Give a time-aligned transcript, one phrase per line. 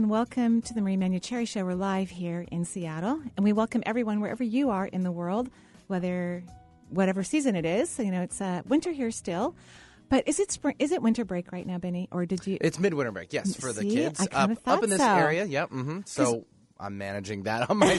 [0.00, 1.62] And welcome to the Marie Manuchehri Show.
[1.62, 5.50] We're live here in Seattle, and we welcome everyone wherever you are in the world,
[5.88, 6.42] whether
[6.88, 7.90] whatever season it is.
[7.90, 9.54] So, you know, it's uh, winter here still.
[10.08, 10.74] But is it spring?
[10.78, 12.08] Is it winter break right now, Benny?
[12.12, 12.56] Or did you?
[12.62, 15.06] It's midwinter break, yes, for the kids up up in this so.
[15.06, 15.44] area.
[15.44, 15.68] Yep.
[15.68, 16.46] hmm So
[16.80, 17.94] I'm managing that on my.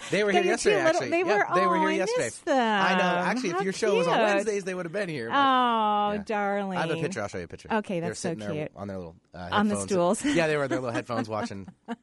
[0.10, 0.76] They were here yesterday.
[0.76, 2.30] little- Actually, they Yeah, were- they were here I yesterday.
[2.44, 2.82] them.
[2.84, 3.04] I know.
[3.04, 4.18] Actually, How if your show was on.
[4.20, 5.28] Wednesdays, they would have been here.
[5.30, 6.22] but- Oh, yeah.
[6.26, 6.78] darling!
[6.78, 7.22] I have a picture.
[7.22, 7.68] I'll show you a picture.
[7.72, 8.70] Okay, that's so cute.
[8.76, 10.24] on their little uh, On the stools.
[10.24, 11.66] yeah, they were their little headphones watching.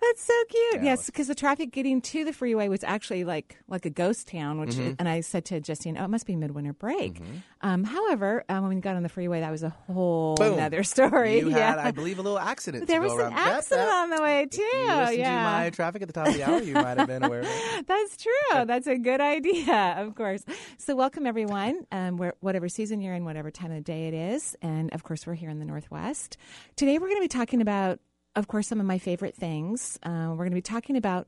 [0.00, 0.74] That's so cute.
[0.76, 4.28] Yeah, yes, because the traffic getting to the freeway was actually like like a ghost
[4.28, 4.60] town.
[4.60, 4.92] Which, Mm-hmm.
[4.98, 7.20] and I said to Justine, "Oh, it must be midwinter break."
[7.60, 10.58] Um, however, um, when we got on the freeway, that was a whole Boom.
[10.60, 11.40] other story.
[11.40, 11.70] You yeah.
[11.70, 12.82] had, I believe, a little accident.
[12.82, 13.94] to there go was an accident yep.
[13.94, 14.62] on the way too.
[14.62, 15.10] Yeah.
[15.10, 15.22] to
[15.62, 17.42] my traffic at the top of the hour, you might have been aware.
[17.86, 18.64] That's true.
[18.66, 20.44] That's a good idea, of course.
[20.76, 24.56] So, welcome everyone, um, where, whatever season you're in, whatever time of day it is.
[24.62, 26.36] And of course, we're here in the Northwest.
[26.76, 27.98] Today, we're going to be talking about,
[28.38, 29.98] of course, some of my favorite things.
[30.02, 31.26] Uh, we're going to be talking about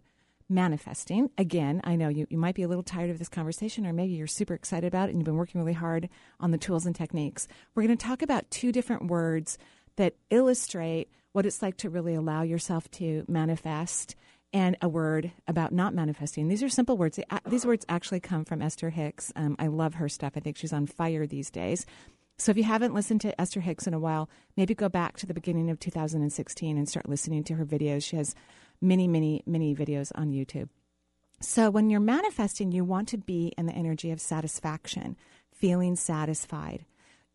[0.49, 1.29] manifesting.
[1.37, 4.13] Again, I know you, you might be a little tired of this conversation, or maybe
[4.13, 6.95] you're super excited about it and you've been working really hard on the tools and
[6.95, 7.49] techniques.
[7.75, 9.59] We're going to talk about two different words
[9.97, 14.15] that illustrate what it's like to really allow yourself to manifest
[14.53, 16.49] and a word about not manifesting.
[16.49, 17.19] These are simple words.
[17.47, 19.33] These words actually come from Esther Hicks.
[19.37, 20.33] Um, I love her stuff.
[20.37, 21.87] I think she's on fire these days.
[22.41, 25.27] So if you haven't listened to Esther Hicks in a while, maybe go back to
[25.27, 28.03] the beginning of 2016 and start listening to her videos.
[28.03, 28.35] She has
[28.81, 30.71] many, many, many videos on YouTube.
[31.43, 35.19] So when you're manifesting, you want to be in the energy of satisfaction,
[35.53, 36.87] feeling satisfied.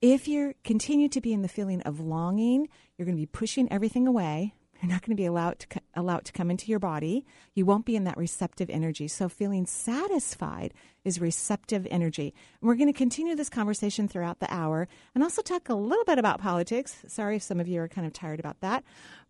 [0.01, 3.71] If you continue to be in the feeling of longing, you're going to be pushing
[3.71, 4.55] everything away.
[4.85, 7.25] You're not going to be allowed to allow it to come into your body.
[7.55, 9.07] You won't be in that receptive energy.
[9.07, 12.35] So feeling satisfied is receptive energy.
[12.61, 16.05] And we're going to continue this conversation throughout the hour and also talk a little
[16.05, 16.97] bit about politics.
[17.07, 18.83] Sorry if some of you are kind of tired about that,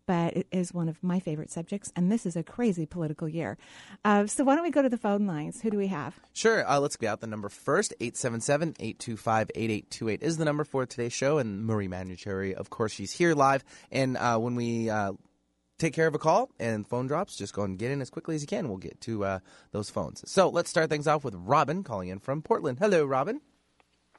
[0.06, 3.58] but it is one of my favorite subjects, and this is a crazy political year.
[4.04, 5.60] Uh, so why don't we go to the phone lines?
[5.62, 6.18] Who do we have?
[6.32, 6.64] Sure.
[6.68, 7.92] Uh, let's get out the number first.
[8.00, 11.38] 877-825-8828 is the number for today's show.
[11.38, 13.64] And Marie Manuchehri, of course, she's here live.
[13.90, 15.12] And uh, when we uh,
[15.78, 18.34] take care of a call and phone drops, just go and get in as quickly
[18.34, 18.68] as you can.
[18.68, 19.38] We'll get to uh,
[19.72, 20.28] those phones.
[20.30, 22.78] So let's start things off with Robin calling in from Portland.
[22.80, 23.40] Hello, Robin.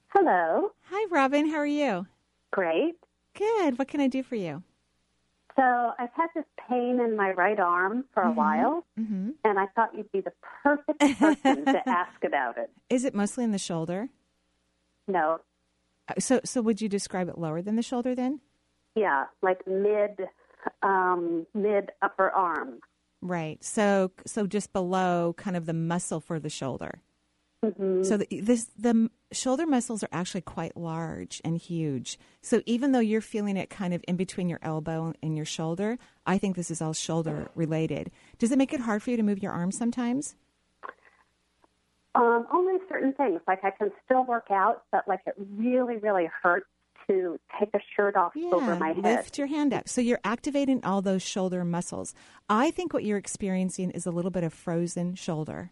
[0.10, 0.72] Hello.
[0.90, 1.50] Hi, Robin.
[1.50, 2.08] How are you?
[2.52, 2.96] Great.
[3.36, 3.78] Good.
[3.78, 4.64] What can I do for you?
[5.56, 5.64] So
[5.98, 9.32] I've had this pain in my right arm for a while, Mm-hmm.
[9.44, 12.70] and I thought you'd be the perfect person to ask about it.
[12.92, 14.10] Is it mostly in the shoulder?
[15.08, 15.40] No,
[16.08, 18.40] Uh, So, so would you describe it lower than the shoulder then?
[18.96, 20.28] yeah, like mid,
[20.82, 22.80] um, mid upper arm.
[23.22, 23.64] Right.
[23.64, 27.02] So, so just below kind of the muscle for the shoulder.
[27.66, 28.04] Mm-hmm.
[28.04, 32.20] So the, this the shoulder muscles are actually quite large and huge.
[32.42, 35.98] So even though you're feeling it kind of in between your elbow and your shoulder,
[36.26, 38.12] I think this is all shoulder related.
[38.38, 40.36] Does it make it hard for you to move your arms sometimes?
[42.14, 43.42] Um, only certain things.
[43.48, 46.68] Like I can still work out, but like it really, really hurts
[47.08, 49.04] to take a shirt off over my head.
[49.04, 49.88] lift your hand up.
[49.88, 52.14] So you're activating all those shoulder muscles.
[52.50, 55.72] I think what you're experiencing is a little bit of frozen shoulder.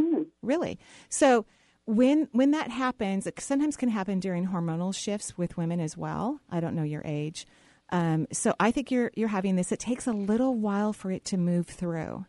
[0.00, 0.22] Hmm.
[0.42, 0.78] Really.
[1.08, 1.46] So
[1.84, 6.40] when when that happens, it sometimes can happen during hormonal shifts with women as well.
[6.50, 7.46] I don't know your age.
[7.90, 9.72] Um, so I think you're you're having this.
[9.72, 12.26] It takes a little while for it to move through.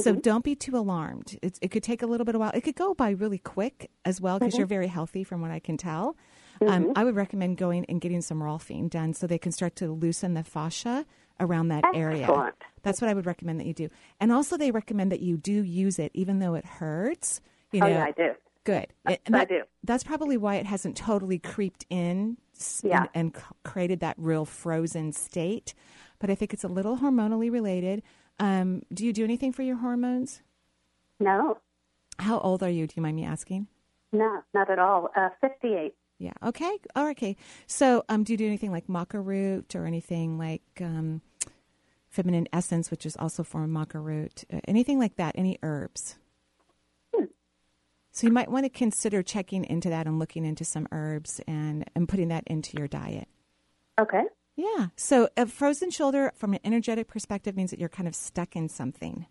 [0.00, 1.38] So don't be too alarmed.
[1.42, 2.50] It's, it could take a little bit of while.
[2.54, 5.58] It could go by really quick as well because you're very healthy from what I
[5.58, 6.16] can tell.
[6.68, 9.90] Um, I would recommend going and getting some rolfing done so they can start to
[9.92, 11.06] loosen the fascia
[11.40, 12.52] around that area.
[12.82, 13.88] That's what I would recommend that you do.
[14.20, 17.40] And also, they recommend that you do use it even though it hurts.
[17.72, 18.30] You Oh, know, yeah, I do.
[18.64, 18.86] Good.
[19.06, 19.62] I- And I do.
[19.82, 22.36] That's probably why it hasn't totally creeped in
[22.82, 23.06] Yeah.
[23.14, 25.74] and, and created that real frozen state.
[26.20, 28.02] But I think it's a little hormonally related.
[28.38, 30.42] Um, do you do anything for your hormones?
[31.18, 31.58] No,
[32.18, 32.86] How old are you?
[32.86, 33.66] Do you mind me asking?
[34.12, 35.10] no, not at all.
[35.16, 35.94] Uh, 58.
[36.22, 36.34] Yeah.
[36.40, 36.78] Okay.
[36.94, 37.36] Oh, okay.
[37.66, 41.20] So, um, do you do anything like maca root or anything like um,
[42.10, 44.44] feminine essence, which is also from maca root?
[44.52, 45.34] Uh, anything like that?
[45.36, 46.16] Any herbs?
[48.14, 51.90] So you might want to consider checking into that and looking into some herbs and,
[51.94, 53.26] and putting that into your diet.
[53.98, 54.24] Okay.
[54.54, 54.88] Yeah.
[54.96, 58.68] So a frozen shoulder from an energetic perspective means that you're kind of stuck in
[58.68, 59.26] something.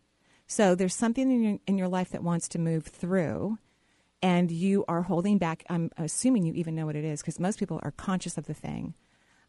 [0.47, 3.59] So there's something in your, in your life that wants to move through
[4.21, 5.63] and you are holding back.
[5.69, 8.53] I'm assuming you even know what it is because most people are conscious of the
[8.53, 8.93] thing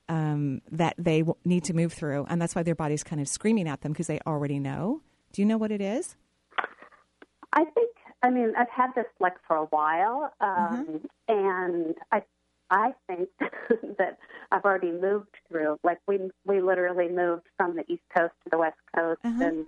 [0.08, 2.26] um, that they w- need to move through.
[2.28, 5.00] And that's why their body's kind of screaming at them because they already know.
[5.32, 6.16] Do you know what it is?
[7.52, 7.90] I think,
[8.22, 12.22] I mean, I've had this like for a while, um, and I,
[12.70, 13.28] I think
[13.98, 14.18] that
[14.50, 15.78] I've already moved through.
[15.84, 19.44] Like we, we literally moved from the East Coast to the West Coast, Uh-huh.
[19.44, 19.66] and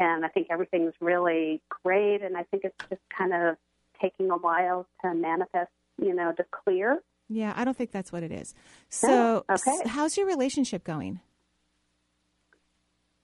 [0.00, 2.22] and I think everything's really great.
[2.22, 3.56] And I think it's just kind of
[4.00, 7.00] taking a while to manifest, you know, to clear.
[7.28, 8.54] Yeah, I don't think that's what it is.
[8.88, 9.88] So, Oh, okay.
[9.88, 11.20] how's your relationship going?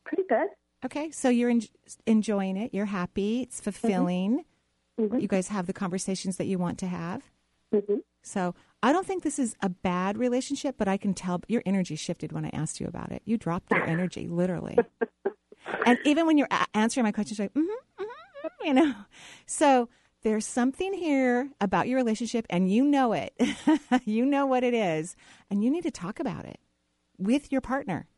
[0.05, 0.49] Pretty good.
[0.85, 1.63] Okay, so you're en-
[2.07, 2.75] enjoying it.
[2.75, 3.41] You're happy.
[3.43, 4.45] It's fulfilling.
[5.01, 5.21] Mhm.
[5.21, 7.31] You guys have the conversations that you want to have.
[7.73, 11.63] hmm So I don't think this is a bad relationship, but I can tell your
[11.67, 13.23] energy shifted when I asked you about it.
[13.25, 14.79] You dropped your energy, literally.
[15.87, 18.95] and even when you're a- answering my questions, you're like, mm-hmm, mm-hmm, you know.
[19.47, 19.89] So
[20.25, 23.35] there's something here about your relationship, and you know it.
[24.05, 25.17] you know what it is,
[25.51, 26.59] and you need to talk about it
[27.19, 28.09] with your partner.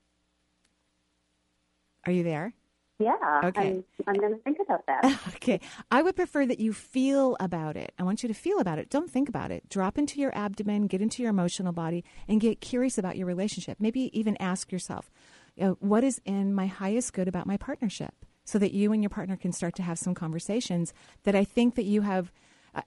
[2.07, 2.55] Are you there?
[2.99, 3.41] Yeah.
[3.45, 3.73] Okay.
[3.73, 5.21] I'm, I'm going to think about that.
[5.37, 5.61] Okay.
[5.91, 7.93] I would prefer that you feel about it.
[7.99, 8.89] I want you to feel about it.
[8.89, 9.69] Don't think about it.
[9.69, 13.79] Drop into your abdomen, get into your emotional body, and get curious about your relationship.
[13.79, 15.11] Maybe even ask yourself,
[15.57, 18.26] you know, what is in my highest good about my partnership?
[18.47, 20.95] So that you and your partner can start to have some conversations
[21.25, 22.33] that I think that you have.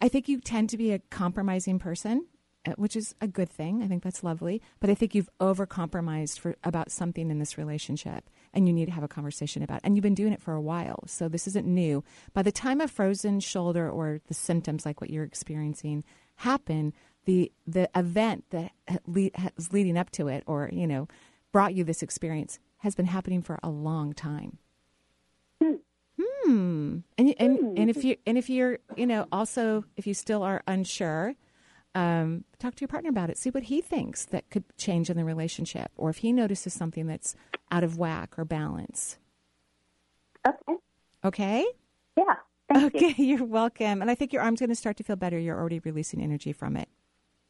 [0.02, 2.26] I think you tend to be a compromising person,
[2.66, 3.84] uh, which is a good thing.
[3.84, 4.62] I think that's lovely.
[4.80, 8.92] But I think you've overcompromised for about something in this relationship, and you need to
[8.92, 9.78] have a conversation about.
[9.78, 9.82] It.
[9.84, 12.04] And you've been doing it for a while, so this isn't new.
[12.34, 16.04] By the time a frozen shoulder or the symptoms like what you're experiencing
[16.38, 16.94] happen,
[17.26, 19.32] the the event that ha- le-
[19.72, 21.08] leading up to it, or you know,
[21.52, 24.58] brought you this experience, has been happening for a long time.
[26.50, 27.00] Hmm.
[27.18, 30.42] And you- and and if you and if you're you know also if you still
[30.42, 31.36] are unsure,
[31.94, 33.38] um, talk to your partner about it.
[33.38, 37.06] See what he thinks that could change in the relationship, or if he notices something
[37.06, 37.36] that's
[37.69, 39.19] out of whack or balance.
[40.48, 40.74] Okay.
[41.24, 41.66] Okay.
[42.18, 42.24] Yeah.
[42.72, 43.07] Thank you.
[43.10, 43.13] Okay.
[43.24, 44.01] You're welcome.
[44.01, 45.38] And I think your arm's going to start to feel better.
[45.38, 46.88] You're already releasing energy from it.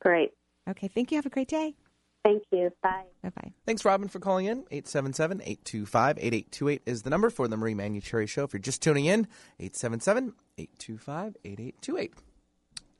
[0.02, 0.32] Great.
[0.68, 0.88] Okay.
[0.90, 1.18] Thank you.
[1.18, 1.76] Have a great day.
[2.24, 2.70] Thank you.
[2.84, 3.06] Bye.
[3.24, 3.52] Bye bye.
[3.66, 4.60] Thanks, Robin, for calling in.
[4.72, 8.44] 877 825 8828 is the number for the Marie Manuchehri Show.
[8.44, 9.22] If you're just tuning in,
[9.60, 12.14] 877 825 8828.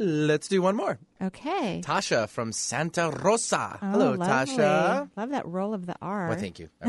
[0.02, 0.98] Let's do one more.
[1.22, 1.82] Okay.
[1.84, 3.78] Tasha from Santa Rosa.
[3.82, 4.26] Oh, Hello, lovely.
[4.56, 5.10] Tasha.
[5.18, 6.30] Love that roll of the R.
[6.30, 6.70] Well, thank you.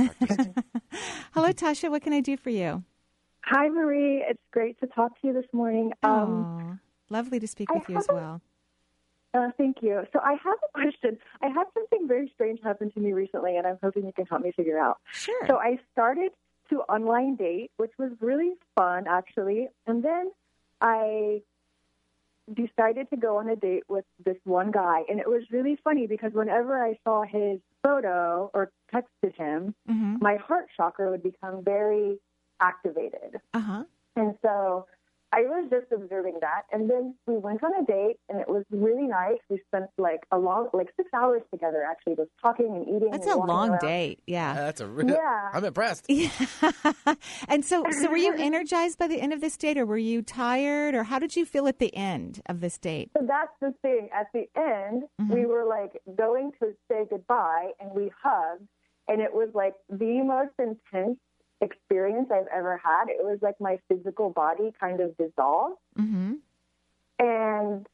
[1.35, 1.91] Hello, Tasha.
[1.91, 2.85] What can I do for you?
[3.44, 4.25] Hi, Marie.
[4.29, 5.93] It's great to talk to you this morning.
[6.05, 6.79] Um, Aw,
[7.09, 8.41] lovely to speak I with you as haven't- well.
[9.35, 10.03] Uh, thank you.
[10.12, 11.19] So, I have a question.
[11.43, 14.43] I had something very strange happen to me recently, and I'm hoping you can help
[14.43, 14.99] me figure out.
[15.12, 15.47] Sure.
[15.47, 16.32] So, I started
[16.71, 19.69] to online date, which was really fun, actually.
[19.87, 20.31] And then
[20.81, 21.43] I
[22.53, 25.03] decided to go on a date with this one guy.
[25.09, 30.17] And it was really funny because whenever I saw his photo or texted him, mm-hmm.
[30.21, 32.19] my heart chakra would become very
[32.61, 33.41] activated.
[33.55, 33.85] Uh huh.
[34.17, 34.87] And so
[35.32, 36.62] I was just observing that.
[36.73, 39.38] And then we went on a date and it was really nice.
[39.49, 43.11] We spent like a long, like six hours together actually, just talking and eating.
[43.12, 43.81] That's and a long around.
[43.81, 44.19] date.
[44.26, 44.55] Yeah.
[44.55, 45.09] That's a real.
[45.11, 45.49] Yeah.
[45.52, 46.07] I'm impressed.
[46.09, 46.31] Yeah.
[47.49, 50.23] and so, so were you energized by the end of this date, or were you
[50.23, 53.11] tired, or how did you feel at the end of this date?
[53.16, 54.09] So that's the thing.
[54.14, 55.33] At the end, Mm-hmm.
[55.35, 58.66] we were like going to say goodbye and we hugged.
[59.09, 61.19] And it was like the most intense
[61.61, 63.09] experience I've ever had.
[63.09, 65.76] It was like my physical body kind of dissolved.
[65.99, 66.35] Mm-hmm.
[67.19, 67.87] and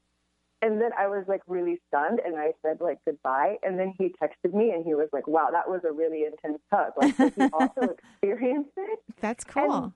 [0.62, 4.14] and then I was like really stunned and I said like goodbye and then he
[4.22, 7.34] texted me and he was like wow that was a really intense hug like did
[7.36, 9.92] he also experienced it That's cool.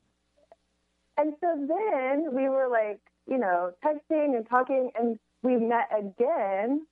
[1.17, 6.87] and so then we were like you know texting and talking and we met again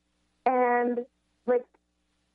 [0.46, 1.00] and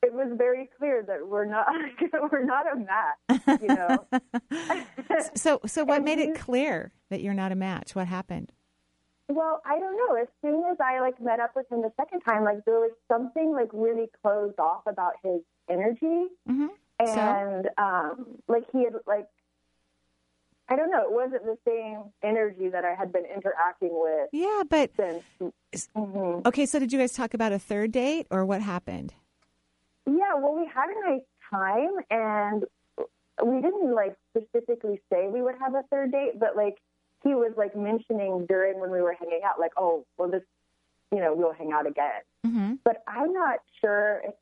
[0.04, 1.66] it was very clear that we're not
[2.32, 4.06] we're not a match you know
[5.36, 7.96] so, so what and made it clear that you're not a match?
[7.96, 8.52] What happened?
[9.30, 10.16] Well, I don't know.
[10.22, 12.92] As soon as I like met up with him the second time, like there was
[13.08, 16.68] something like really closed off about his energy, Mm-hmm.
[17.06, 17.06] So?
[17.06, 19.28] and um, like he had like
[20.70, 21.02] I don't know.
[21.02, 25.24] It wasn't the same energy that I had been interacting with Yeah, but since.
[25.96, 26.66] hmm okay.
[26.66, 29.14] So, did you guys talk about a third date, or what happened?
[30.06, 32.64] Yeah, well, we had a nice time, and
[33.44, 36.78] we didn't like specifically say we would have a third date, but like
[37.24, 40.44] he was like mentioning during when we were hanging out, like, oh, well, this,
[41.12, 42.22] you know, we'll hang out again.
[42.46, 42.74] Mm-hmm.
[42.84, 44.34] but I'm not sure if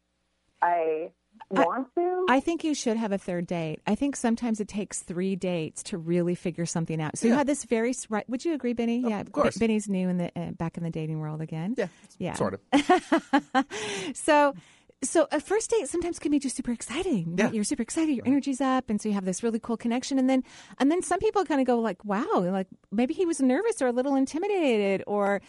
[0.62, 1.12] I
[1.50, 2.26] want to.
[2.30, 3.80] I think you should have a third date.
[3.86, 7.18] I think sometimes it takes three dates to really figure something out.
[7.18, 8.28] So you had this very right.
[8.30, 9.00] Would you agree, Benny?
[9.00, 9.56] yeah, of course.
[9.56, 11.76] B- Benny's new in the uh, back in the dating world again.
[11.78, 11.88] Yeah,
[12.18, 13.66] yeah, sort of.
[14.14, 14.56] so
[15.04, 17.46] so a first date sometimes can be just super exciting Yeah.
[17.46, 17.54] right?
[17.54, 20.30] you're super excited your energy's up and so you have this really cool connection and
[20.30, 20.44] then
[20.80, 23.88] and then some people kind of go like wow like maybe he was nervous or
[23.88, 25.42] a little intimidated or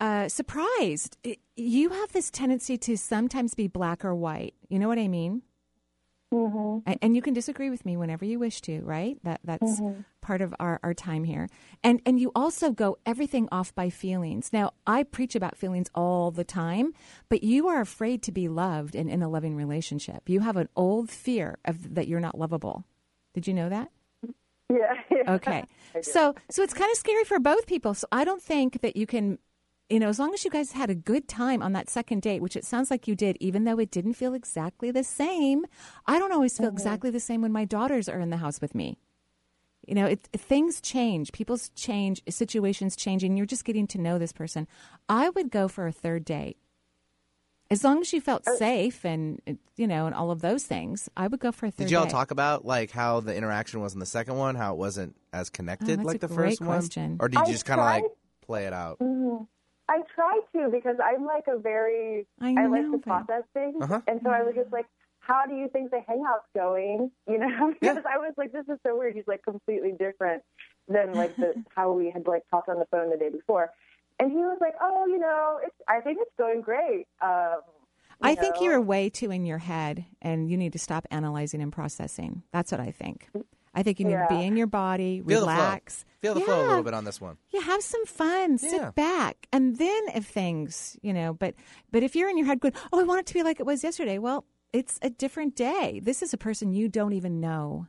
[0.00, 4.88] uh, surprised It- you have this tendency to sometimes be black or white you know
[4.88, 5.42] what i mean
[6.30, 9.18] hmm and, and you can disagree with me whenever you wish to, right?
[9.24, 10.00] That that's Mm-hmm.
[10.20, 11.48] part of our, our time here.
[11.82, 14.52] And and you also go everything off by feelings.
[14.52, 16.92] Now I preach about feelings all the time,
[17.28, 20.28] but you are afraid to be loved and in a loving relationship.
[20.28, 22.84] You have an old fear of that you're not lovable.
[23.34, 23.90] Did you know that?
[24.70, 24.94] Yeah.
[25.10, 25.34] yeah.
[25.34, 25.64] Okay.
[26.02, 27.94] so so it's kind of scary for both people.
[27.94, 29.38] So I don't think that you can
[29.90, 32.42] you know, as long as you guys had a good time on that second date,
[32.42, 35.64] which it sounds like you did, even though it didn't feel exactly the same.
[36.06, 38.74] I don't always feel exactly the same when my daughters are in the house with
[38.74, 38.98] me.
[39.86, 44.18] You know, it, things change, people's change, situations change, and you're just getting to know
[44.18, 44.66] this person.
[45.08, 46.58] I would go for a third date.
[47.70, 49.40] As long as you felt safe and,
[49.76, 52.04] you know, and all of those things, I would go for a third Did y'all
[52.04, 52.10] date.
[52.10, 55.48] talk about like how the interaction was in the second one, how it wasn't as
[55.50, 58.04] connected Oh, like the great first one, or did you I just kind of like
[58.42, 58.98] play it out?
[59.00, 59.46] Mhm.
[59.88, 63.44] I try to because I'm like a very I I like know, to but- process
[63.54, 64.00] things, Uh-huh.
[64.06, 64.86] and so I was just like,
[65.20, 67.94] "How do you think the hangout's going?" You know, Yeah.
[67.94, 70.42] because I was like, "This is so weird." He's like completely different
[70.88, 73.70] than like the how we had like talked on the phone the day before,
[74.20, 77.60] and he was like, "Oh, you know, it's I think it's going great." Um,
[78.20, 81.62] you I think you're way too in your head and you need to stop analyzing
[81.62, 82.42] and processing.
[82.52, 83.28] That's what I think.
[83.78, 85.98] I think you need to be in your body, Feel relax.
[85.98, 86.08] the flow.
[86.20, 87.36] Feel the flow a little bit on this one.
[87.50, 88.58] Yeah, have some fun.
[88.58, 88.90] Sit Yeah.
[88.90, 89.46] back.
[89.52, 91.54] And then if things, you know, but
[91.92, 93.66] but if you're in your head going, "Oh, I want it to be like it
[93.66, 96.00] was yesterday." Well, it's a different day.
[96.02, 97.86] This is a person you don't even know.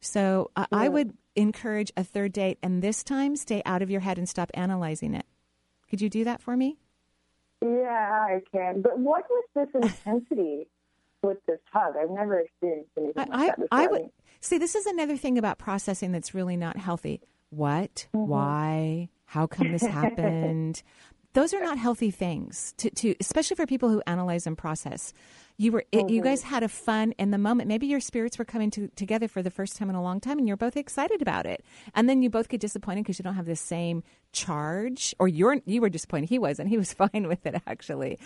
[0.00, 4.00] So, uh, I would encourage a third date and this time stay out of your
[4.02, 5.24] head and stop analyzing it.
[5.88, 6.76] Could you do that for me?
[7.62, 8.82] Yeah, I can.
[8.82, 10.68] But what was this intensity
[11.22, 11.94] with this hug?
[11.96, 13.68] I've never experienced anything like that before.
[13.70, 14.10] I would
[14.40, 14.58] see.
[14.58, 17.20] This is another thing about processing that's really not healthy.
[17.50, 18.06] What?
[18.14, 18.28] Mm-hmm.
[18.28, 19.08] Why?
[19.26, 20.82] How come this happened?
[21.34, 25.14] Those are not healthy things to, to especially for people who analyze and process.
[25.56, 26.24] You were it, you Mm-hmm.
[26.24, 27.68] guys had a fun in the moment.
[27.68, 30.38] Maybe your spirits were coming to, together for the first time in a long time,
[30.38, 31.64] and you're both excited about it.
[31.94, 35.60] And then you both get disappointed because you don't have the same charge, or you're
[35.64, 36.28] you were disappointed.
[36.28, 36.68] He wasn't.
[36.68, 38.18] He was fine with it actually.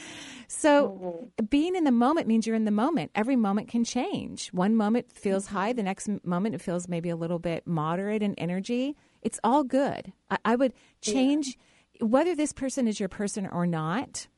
[0.49, 3.11] So being in the moment means you're in the moment.
[3.15, 4.49] Every moment can change.
[4.49, 8.35] One moment feels high, the next moment it feels maybe a little bit moderate in
[8.37, 8.97] energy.
[9.23, 10.13] It's all good.
[10.31, 11.57] I, I would change
[12.00, 14.29] whether this person is your person or not.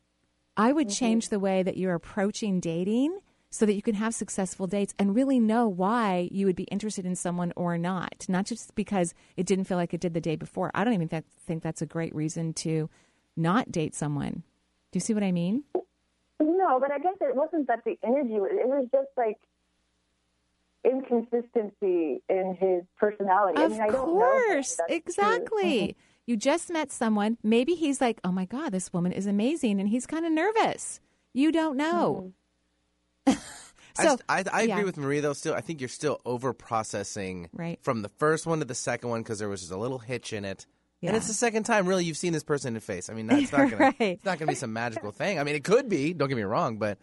[0.56, 1.04] I would mm-hmm.
[1.04, 5.14] change the way that you're approaching dating so that you can have successful dates and
[5.14, 8.26] really know why you would be interested in someone or not.
[8.28, 10.70] Not just because it didn't feel like it did the day before.
[10.74, 12.90] I don't even th- think that's a great reason to
[13.36, 14.42] not date someone.
[14.90, 15.62] Do you see what I mean?
[16.40, 18.40] No, but I guess it wasn't that the energy.
[18.40, 19.38] was- It was just like
[20.84, 23.58] inconsistency in his personality.
[23.58, 24.10] I Of mean, I know him.
[24.10, 24.78] course.
[24.88, 25.80] Exactly.
[25.80, 26.00] Mm-hmm.
[26.28, 27.38] You just met someone.
[27.42, 29.80] Maybe he's like, oh my God, this woman is amazing.
[29.80, 31.00] And he's kind of nervous.
[31.32, 32.32] You don't know.
[33.26, 33.32] I,
[33.94, 34.74] so, just- I, I yeah.
[34.74, 35.32] agree with Marie though.
[35.32, 37.78] Still, I think you're still over processing Right.
[37.82, 40.32] from the first one to the second one because there was just a little hitch
[40.34, 40.66] in it.
[41.00, 41.08] Yeah.
[41.10, 43.08] And it's the second time, really, you've seen this person in the face.
[43.08, 43.96] I mean, that's not gonna, Right.
[44.00, 45.38] it's not gonna be some magical thing.
[45.38, 46.12] I mean, it could be.
[46.12, 46.98] Don't get me wrong, but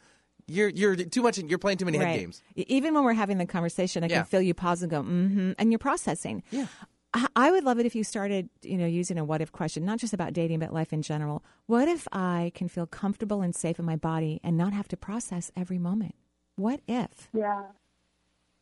[0.48, 1.38] you're you're too much.
[1.40, 2.44] You're playing too many head games.
[2.56, 4.18] Even when we're having the conversation, I Yeah.
[4.18, 6.44] can feel you pause and go, mm-hmm, and you're processing.
[6.52, 6.68] Yeah.
[7.36, 10.00] I- would love it if you started, you know, using a what if question, not
[10.00, 11.44] just about dating, but life in general.
[11.66, 14.98] What if I can feel comfortable and safe in my body and not have to
[14.98, 16.16] process every moment?
[16.56, 17.30] What if?
[17.34, 17.64] Yeah.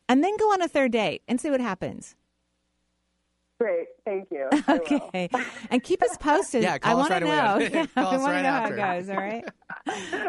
[0.08, 2.16] And then go on a third date and see what happens.
[3.64, 3.88] Great.
[4.04, 4.50] Thank you.
[4.68, 5.30] Okay.
[5.70, 6.64] and keep us posted.
[6.64, 7.70] Yeah, I call us want to right away.
[7.70, 7.80] know.
[7.80, 8.78] Yeah, Call I us want to right know after.
[8.78, 9.10] how it goes.
[9.10, 9.46] All right.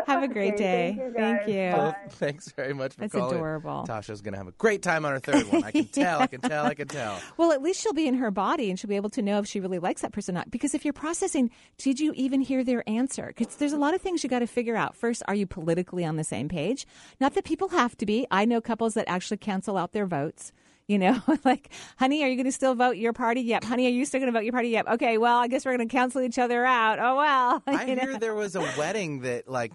[0.07, 0.97] Have a great Okay, day.
[0.97, 1.55] thank you, Thank you.
[1.55, 3.35] Well, thanks very much for That's calling.
[3.37, 3.85] adorable.
[3.89, 5.65] Tasha's gonna have a great time on her third one.
[5.65, 6.21] I can tell.
[6.21, 6.65] I can tell.
[6.67, 7.19] I can tell.
[7.37, 9.47] Well, at least she'll be in her body and she'll be able to know if
[9.49, 10.51] she really likes that person or not.
[10.51, 13.33] Because if you're processing, did you even hear their answer?
[13.37, 14.95] Because there's a lot of things you got to figure out.
[14.97, 16.87] First, are you politically on the same page?
[17.21, 18.27] Not that people have to be.
[18.31, 20.53] I know couples that actually cancel out their votes.
[20.87, 23.41] You know, like, honey, are you going to still vote your party?
[23.43, 23.65] Yep.
[23.65, 24.69] Honey, are you still going to vote your party?
[24.69, 24.87] Yep.
[24.93, 25.17] Okay.
[25.19, 26.99] Well, I guess we're going to cancel each other out.
[26.99, 27.63] Oh well.
[27.67, 28.01] I know?
[28.03, 29.73] hear there was a wedding that like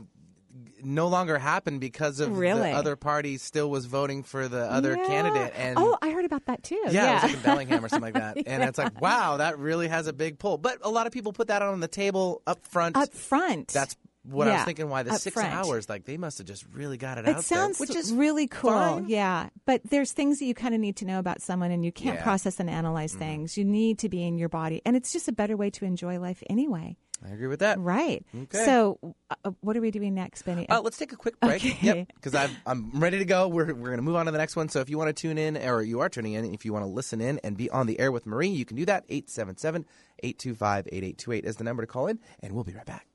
[0.84, 2.72] no longer happened because of Really?
[2.72, 5.08] the other party still was voting for the other Yeah.
[5.08, 6.80] candidate and oh, I heard about that too.
[6.90, 8.38] yeah, it was like in Bellingham or something like that.
[8.48, 8.70] And Yeah.
[8.70, 10.58] it's like, wow, that really has a big pull.
[10.58, 12.96] But a lot of people put that on the table up front.
[12.96, 13.70] up front.
[13.70, 13.98] That's
[14.32, 14.90] what I was thinking.
[14.90, 15.54] Why the six front.
[15.54, 15.90] hours?
[15.90, 18.48] Like they must have just really got it, It out sounds there, which is really
[18.48, 18.72] cool.
[18.72, 19.06] fine.
[19.10, 19.50] Yeah.
[19.66, 22.08] But there's things that you kind of need to know about someone and you can't
[22.08, 22.14] Yeah.
[22.16, 22.24] Mm-hmm.
[22.24, 23.58] process and analyze things.
[23.58, 24.82] You need to be in your body.
[24.86, 26.98] And it's just a better way to enjoy life anyway.
[27.22, 27.78] I agree with that.
[27.80, 28.26] Right.
[28.34, 28.64] Okay.
[28.64, 28.98] So,
[29.44, 30.70] uh, what are we doing next, Benny?
[30.70, 31.58] Uh, let's take a quick break.
[31.66, 31.78] Okay.
[31.82, 32.34] Yep, because
[32.66, 33.50] I'm ready to go.
[33.50, 34.70] We're, we're going to move on to the next one.
[34.70, 36.84] So if you want to tune in, or you are tuning in, if you want
[36.84, 39.04] to listen in and be on the air with Marie, you can do that.
[39.10, 39.86] 877
[40.24, 43.06] 825 8828 is the number to call in, and we'll be right back.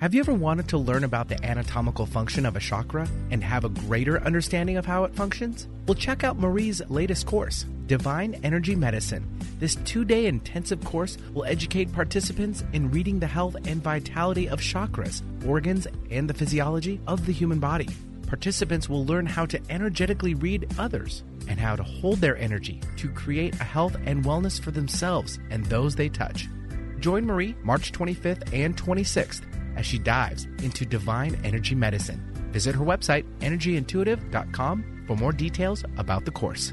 [0.00, 3.66] Have you ever wanted to learn about the anatomical function of a chakra and have
[3.66, 5.68] a greater understanding of how it functions?
[5.86, 9.26] Well, check out Marie's latest course, Divine Energy Medicine.
[9.58, 14.60] This two day intensive course will educate participants in reading the health and vitality of
[14.60, 17.88] chakras, organs, and the physiology of the human body.
[18.28, 23.08] Participants will learn how to energetically read others and how to hold their energy to
[23.08, 26.48] create a health and wellness for themselves and those they touch.
[27.00, 29.42] Join Marie March 25th and 26th
[29.76, 32.22] as she dives into divine energy medicine.
[32.52, 36.72] Visit her website, energyintuitive.com, for more details about the course.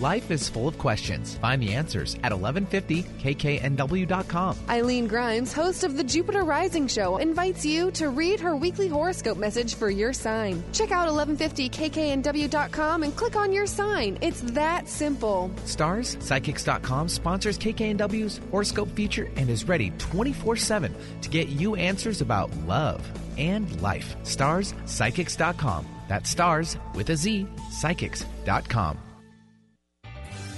[0.00, 1.36] Life is full of questions.
[1.38, 4.56] Find the answers at 1150kknw.com.
[4.68, 9.38] Eileen Grimes, host of the Jupiter Rising Show, invites you to read her weekly horoscope
[9.38, 10.62] message for your sign.
[10.72, 14.18] Check out 1150kknw.com and click on your sign.
[14.20, 15.50] It's that simple.
[15.64, 22.20] Starz, Psychics.com sponsors KKNW's horoscope feature and is ready 24 7 to get you answers
[22.20, 23.04] about love
[23.36, 24.14] and life.
[24.22, 25.86] Starz, Psychics.com.
[26.08, 28.98] That's stars with a Z, psychics.com.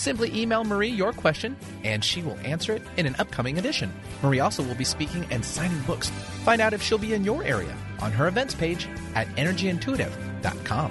[0.00, 3.92] Simply email Marie your question and she will answer it in an upcoming edition.
[4.22, 6.08] Marie also will be speaking and signing books.
[6.42, 10.90] Find out if she'll be in your area on her events page at energyintuitive.com.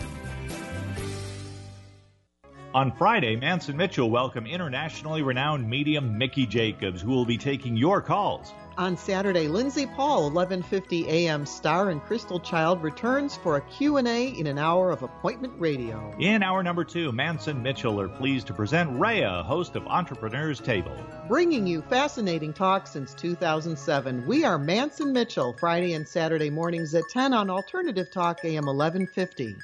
[2.76, 8.04] On Friday, Manson Mitchell welcomed internationally renowned medium Mickey Jacobs, who will be taking your
[8.04, 8.54] calls.
[8.80, 11.46] On Saturday, Lindsay Paul, 11:50 a.m.
[11.46, 16.16] Star and Crystal Child returns for a Q&A in an hour of appointment radio.
[16.18, 20.96] In hour number two, Manson Mitchell are pleased to present Rhea, host of Entrepreneur's Table.
[21.28, 24.26] Bringing you fascinating talk since 2007.
[24.26, 29.58] We are Manson Mitchell, Friday and Saturday mornings at 10 on Alternative Talk AM 1150.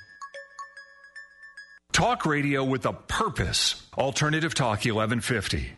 [1.93, 3.81] Talk radio with a purpose.
[3.97, 5.71] Alternative Talk 1150.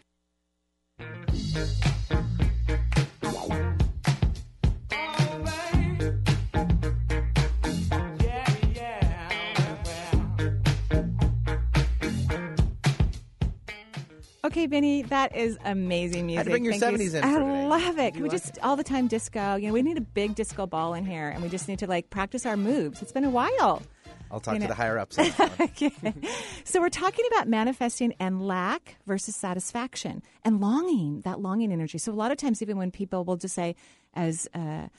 [14.57, 16.37] Okay, Vinny, that is amazing music.
[16.39, 18.15] Had to bring your Thank you 70s in I love it.
[18.15, 19.55] Can we like just all the time disco?
[19.55, 21.85] You know, we need a big disco ball in here, and we just need to
[21.85, 23.03] like practice our moves.
[23.03, 23.83] It's been a while.
[24.31, 25.19] I'll talk You to the higher ups.
[25.19, 25.51] on this one.
[25.59, 25.91] okay.
[26.63, 31.99] So we're talking about manifesting and lack versus satisfaction and longing, that longing energy.
[31.99, 33.75] So a lot of times, even when people will just say,
[34.15, 34.89] as a,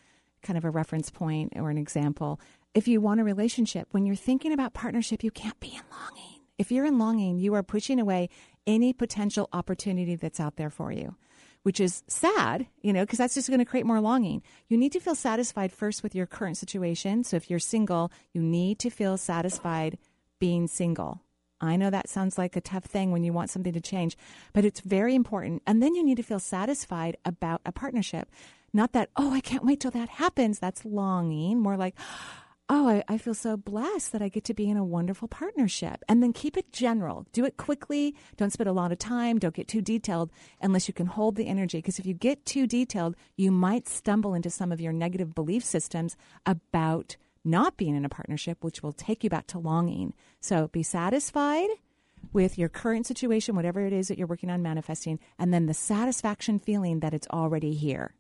[0.41, 2.39] kind of a reference point or an example,
[2.75, 6.29] if you want a relationship, when you're thinking about partnership, you can't be in longing.
[6.59, 8.29] If you're in longing, you are pushing away
[8.69, 11.17] any potential opportunity that's out there for you.
[11.65, 14.43] Which is sad, you know, because that's just going to create more longing.
[14.69, 17.25] You need to feel satisfied first with your current situation.
[17.25, 19.99] So if you're single, you need to feel satisfied
[20.39, 21.21] being single.
[21.61, 24.17] I know that sounds like a tough thing when you want something to change,
[24.53, 25.63] but it's very important.
[25.67, 28.31] And then you need to feel satisfied about a partnership.
[28.73, 30.61] Not that, oh, I can't wait till that happens.
[30.61, 31.59] That's longing.
[31.59, 31.97] More like,
[32.69, 36.03] oh, I, I feel so blessed that I get to be in a wonderful partnership.
[36.09, 37.27] And then keep it general.
[37.33, 38.15] Do it quickly.
[38.37, 39.39] Don't spend a lot of time.
[39.39, 41.79] Don't get too detailed unless you can hold the energy.
[41.79, 45.65] Because if you get too detailed, you might stumble into some of your negative belief
[45.65, 50.13] systems about not being in a partnership, which will take you back to longing.
[50.41, 51.69] So be satisfied
[52.33, 55.75] with your current situation, whatever it is that you're working on manifesting, and then the
[55.75, 58.15] satisfaction feeling that it's already here.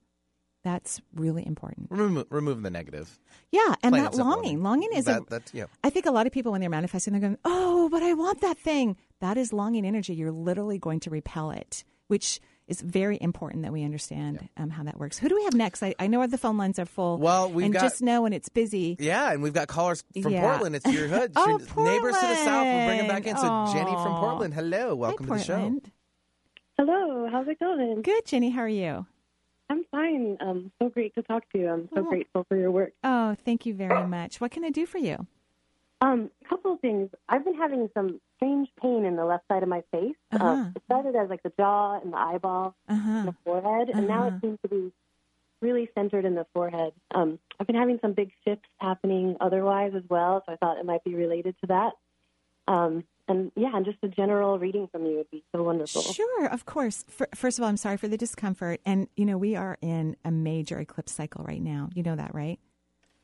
[0.64, 1.86] That's really important.
[1.90, 3.18] Remove, remove the negative.
[3.52, 4.30] Yeah, and Plain that simple.
[4.34, 4.62] longing.
[4.62, 5.24] Longing is that, a.
[5.28, 5.66] that's yeah.
[5.84, 8.40] I think a lot of people when they're manifesting, they're going, "Oh, but I want
[8.40, 10.14] that thing." That is longing energy.
[10.14, 14.82] You're literally going to repel it, which is very important that we understand um, how
[14.82, 15.16] that works.
[15.18, 15.82] Who do we have next?
[15.82, 17.16] I, I know the phone lines are full.
[17.18, 18.96] Well, we've and got- just know when it's busy.
[18.98, 20.42] Yeah, and we've got callers from Yeah.
[20.42, 20.76] Portland.
[20.76, 21.32] It's your hood.
[21.36, 22.66] Oh, Your neighbors to the south.
[22.66, 23.36] We'll bring them back in.
[23.36, 23.72] So Portland.
[23.78, 24.54] Jenny from Portland.
[24.54, 25.80] Hello, welcome to the show.
[26.76, 28.02] Hello, how's it going?
[28.02, 28.50] Good, Jenny.
[28.50, 29.06] How are you?
[29.70, 30.36] I'm fine.
[30.40, 31.68] Um, so great to talk to you.
[31.68, 32.08] I'm so Oh.
[32.08, 32.92] grateful for your work.
[33.04, 34.40] Oh, thank you very much.
[34.40, 35.26] What can I do for you?
[36.00, 37.10] Um, a couple of things.
[37.28, 40.14] I've been having some strange pain in the left side of my face.
[40.32, 40.44] Uh-huh.
[40.46, 43.10] Uh, it started as like the jaw and the eyeball Uh-huh.
[43.10, 44.38] and the forehead, and now it Uh-huh.
[44.42, 44.92] seems to be
[45.60, 46.92] really centered in the forehead.
[47.10, 50.86] Um, I've been having some big shifts happening otherwise as well, so I thought it
[50.86, 51.94] might be related to that.
[52.68, 56.02] Um, and yeah, and just a general reading from you would be so wonderful.
[56.02, 57.04] Sure, of course.
[57.08, 58.80] Fir- First of all, I'm sorry for the discomfort.
[58.86, 61.90] And, you know, we are in a major eclipse cycle right now.
[61.94, 62.58] You know that, right?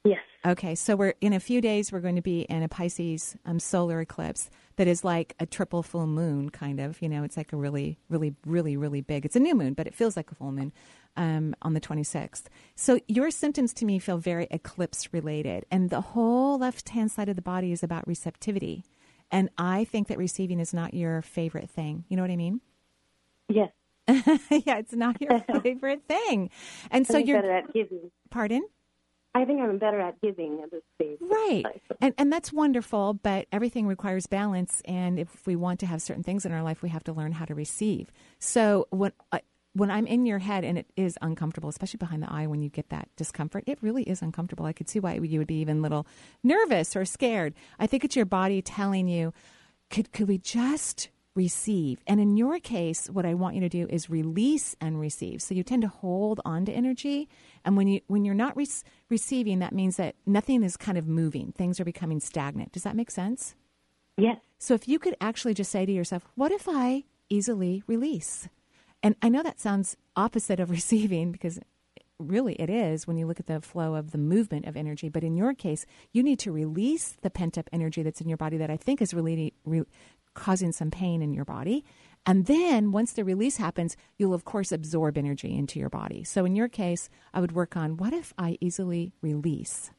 [0.04, 0.20] Yes.
[0.44, 3.58] Okay, so we're in a few days, we're going to be in a Pisces um,
[3.58, 7.00] solar eclipse that is like a triple full moon, kind of.
[7.00, 9.24] You know, it's like a really, really, really, really big.
[9.24, 10.72] It's a new moon, but it feels like a full moon
[11.16, 12.44] um, on the 26th.
[12.74, 15.64] So your symptoms to me feel very eclipse related.
[15.70, 18.84] And the whole left hand side of the body is about receptivity.
[19.34, 22.04] And I think that receiving is not your favorite thing.
[22.08, 22.60] You know what I mean?
[23.46, 23.72] Yes.
[24.50, 26.50] yeah, it's not your favorite thing.
[26.90, 28.10] And so I'm you're better at giving.
[28.30, 28.66] Pardon?
[29.34, 31.18] I think I'm better at giving at this stage.
[31.20, 31.64] Right.
[32.00, 36.22] And and that's wonderful, but everything requires balance and if we want to have certain
[36.22, 38.10] things in our life, we have to learn how to receive.
[38.38, 39.40] So when I uh,
[39.74, 42.70] when I'm in your head and it is uncomfortable, especially behind the eye when you
[42.70, 44.64] get that discomfort, it really is uncomfortable.
[44.64, 46.06] I could see why you would be even a little
[46.42, 47.54] nervous or scared.
[47.78, 49.32] I think it's your body telling you,
[49.90, 52.00] could could we just receive?
[52.06, 55.42] And in your case, what I want you to do is release and receive.
[55.42, 57.28] So you tend to hold on to energy,
[57.64, 58.68] and when you when you're not re-
[59.10, 61.52] receiving, that means that nothing is kind of moving.
[61.52, 62.70] Things are becoming stagnant.
[62.70, 63.56] Does that make sense?
[64.16, 64.38] Yes.
[64.58, 68.48] So if you could actually just say to yourself, "What if I easily release?"
[69.04, 71.60] And I know that sounds opposite of receiving because
[72.18, 75.08] really it is when you look at the flow of the movement of energy.
[75.08, 78.38] But in your case, you need to release the pent up energy that's in your
[78.38, 79.84] body that I think is really re-
[80.32, 81.84] causing some pain in your body.
[82.24, 86.24] And then once the release happens, you'll of course absorb energy into your body.
[86.24, 89.90] So in your case, I would work on what if I easily release?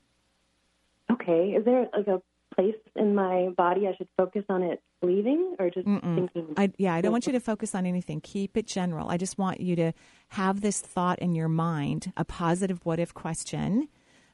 [1.11, 1.49] Okay.
[1.51, 2.21] Is there like a
[2.55, 6.15] place in my body I should focus on it leaving or just Mm-mm.
[6.15, 6.53] thinking?
[6.57, 8.21] I, yeah, I don't want you to focus on anything.
[8.21, 9.09] Keep it general.
[9.09, 9.91] I just want you to
[10.29, 13.87] have this thought in your mind, a positive what if question,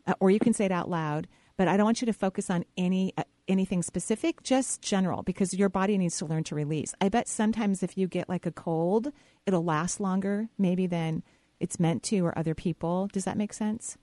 [0.07, 1.27] uh, or you can say it out loud.
[1.57, 5.53] But I don't want you to focus on any uh, anything specific, just general, because
[5.53, 6.95] your body needs to learn to release.
[7.01, 9.12] I bet sometimes if you get like a cold,
[9.45, 11.23] it'll last longer, maybe than
[11.60, 13.10] it's meant to, or other people.
[13.12, 13.97] Does that make sense?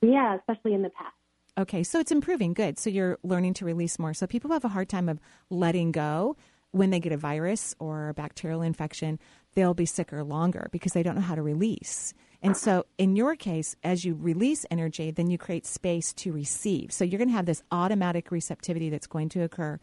[0.00, 1.17] Yeah, especially in the past.
[1.58, 2.54] Okay, so it's improving.
[2.54, 2.78] Good.
[2.78, 4.14] So you're learning to release more.
[4.14, 5.18] So people have a hard time of
[5.50, 6.36] letting go
[6.70, 9.18] when they get a virus or a bacterial infection,
[9.54, 12.12] they'll be sicker longer because they don't know how to release.
[12.42, 16.92] And so in your case, as you release energy, then you create space to receive.
[16.92, 19.80] So you're going to have this automatic receptivity that's going to occur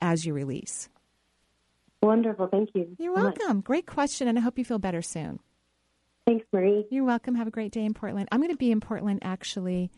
[0.00, 0.88] as you release.
[2.02, 2.48] Wonderful.
[2.48, 2.96] Thank you.
[2.98, 3.38] You're much.
[3.38, 3.60] welcome.
[3.60, 5.38] Great question, and I hope you feel better soon.
[6.26, 6.86] Thanks, Marie.
[6.90, 7.36] You're welcome.
[7.36, 8.28] Have a great day in Portland.
[8.32, 9.90] I'm going to be in Portland actually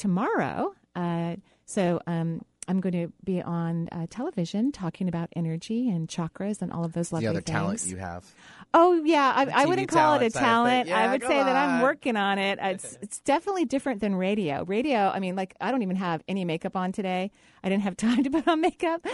[0.00, 0.74] tomorrow.
[0.96, 1.36] Uh,
[1.66, 6.72] so um, I'm going to be on uh, television talking about energy and chakras and
[6.72, 7.44] all of those lovely things.
[7.44, 7.82] the other things.
[7.82, 8.34] talent you have.
[8.72, 10.86] Oh yeah, I, I wouldn't call it a talent side of talent.
[10.86, 10.96] things.
[10.96, 12.58] I would say that I'm working on it.
[12.70, 14.64] It's it's definitely different than radio.
[14.64, 17.32] Radio, I mean, like I don't even have any makeup on today.
[17.64, 19.04] I didn't have time to put on makeup.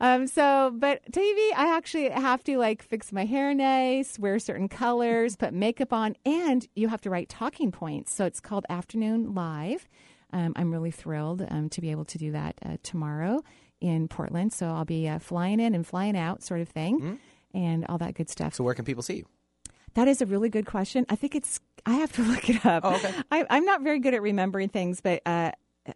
[0.00, 4.68] Um, so, but TV, I actually have to like fix my hair nice, wear certain
[4.68, 8.14] colors, put makeup on, and you have to write talking points.
[8.14, 9.88] So it's called Afternoon Live.
[10.32, 13.42] Um, I'm really thrilled um, to be able to do that uh, tomorrow
[13.80, 14.52] in Portland.
[14.52, 17.18] So I'll be uh, flying in and flying out, sort of thing,
[17.54, 18.54] and all that good stuff.
[18.54, 19.26] So where can people see you?
[19.94, 21.04] That is a really good question.
[21.08, 21.60] I think it's.
[21.84, 22.84] I have to look it up.
[22.84, 23.12] Oh, okay.
[23.30, 25.52] I, I'm not very good at remembering things, but uh,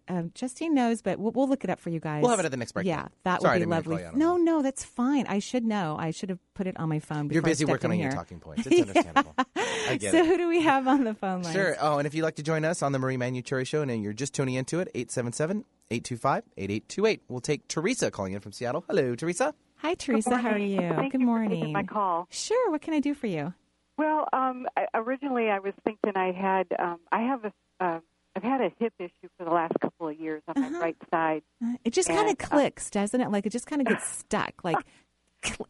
[0.07, 2.21] um, Justine knows, but we'll, we'll look it up for you guys.
[2.21, 2.85] We'll have it at the next break.
[2.85, 4.03] Yeah, that Sorry, would be didn't mean to lovely.
[4.03, 5.25] you out on No, no, that's fine.
[5.27, 5.95] I should know.
[5.99, 7.29] I should have put it on my phone.
[7.29, 8.67] You're before I busy stepped working in on your talking points.
[8.67, 9.33] It's understandable.
[9.55, 10.25] I get so it.
[10.25, 11.53] who do we have on the phone line?
[11.53, 11.75] Sure.
[11.79, 14.13] Oh, and if you'd like to join us on the Marie Manuchehri Show and you're
[14.13, 17.21] just tuning into it, 877 825 8828.
[17.29, 18.83] We'll take Teresa calling in from Seattle.
[18.87, 19.53] Hello, Teresa.
[19.77, 20.37] Hi, Teresa.
[20.37, 20.77] How are you?
[20.79, 21.49] Thank Good you for morning.
[21.61, 22.27] taking my call.
[22.29, 22.71] Sure.
[22.71, 23.53] What can I do for you?
[23.97, 27.99] Well, um, I, originally I was thinking I had um, I have a uh,
[28.37, 31.41] I've had a hip issue for the last couple of years on my right side.
[31.63, 33.29] Uh, It just kind of uh, clicks, doesn't it?
[33.31, 34.53] Like it just kind of gets stuck.
[34.63, 34.77] Like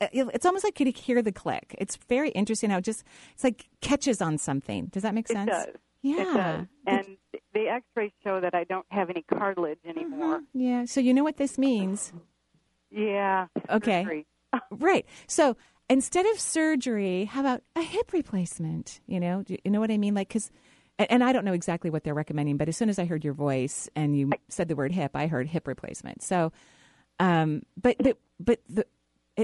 [0.01, 1.75] it's almost like you hear the click.
[1.77, 3.03] It's very interesting how it just
[3.34, 4.88] it's like catches on something.
[4.88, 5.47] Does that make sense?
[5.49, 5.67] It does.
[6.01, 6.21] Yeah.
[6.21, 6.67] It does.
[6.86, 7.17] And
[7.53, 10.41] the X-rays show that I don't have any cartilage anymore.
[10.53, 10.86] Yeah.
[10.86, 12.13] So you know what this means?
[12.91, 13.47] Yeah.
[13.69, 14.25] Okay.
[14.71, 15.06] right.
[15.27, 15.58] So
[15.89, 19.01] instead of surgery, how about a hip replacement?
[19.08, 20.13] You know, Do you know what I mean?
[20.13, 20.51] Like, because,
[20.99, 23.23] and, and I don't know exactly what they're recommending, but as soon as I heard
[23.23, 26.23] your voice and you said the word hip, I heard hip replacement.
[26.23, 26.51] So,
[27.19, 28.86] um, but but but the.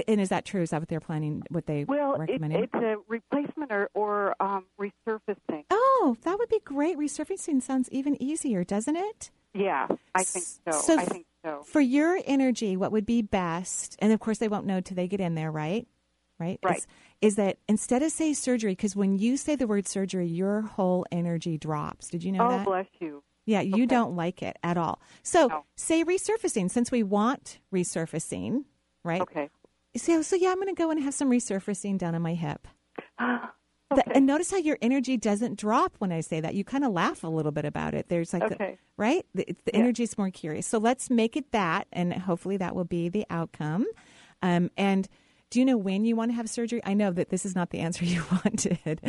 [0.08, 0.60] And is that true?
[0.60, 1.44] Is that what they're planning?
[1.50, 5.66] What they Well, it, it's a replacement or, or um, resurfacing.
[5.70, 6.98] oh, that would be great.
[6.98, 9.30] Resurfacing sounds even easier, doesn't it?
[9.54, 10.72] Yeah, I think so.
[10.72, 11.62] So I think so.
[11.62, 13.94] For your energy, what would be best?
[14.00, 15.86] And of course, they won't know till they get in there, right?
[16.40, 16.58] Right.
[16.64, 16.78] Right.
[16.78, 16.86] Is,
[17.24, 21.06] is that instead of say surgery, because when you say the word surgery, your whole
[21.10, 22.08] energy drops.
[22.08, 22.66] Did you know oh, that?
[22.66, 23.22] bless you.
[23.46, 25.00] Yeah, you don't like it at all.
[25.22, 28.64] So say resurfacing, since we want resurfacing,
[29.04, 29.20] right?
[29.20, 29.50] Okay.
[29.96, 32.66] So, so yeah, I'm going to go and have some resurfacing done on my hip.
[33.94, 36.54] The- and notice how your energy doesn't drop when I say that.
[36.54, 38.08] You kind of laugh a little bit about it.
[38.08, 38.78] There's like, Okay.
[38.96, 39.24] right?
[39.34, 39.80] The, the Yeah.
[39.80, 40.66] energy is more curious.
[40.66, 43.86] So let's make it that, and hopefully that will be the outcome.
[44.42, 45.06] Um, and
[45.54, 46.80] do you know when you want to have surgery?
[46.84, 49.00] I know that this is not the answer you wanted.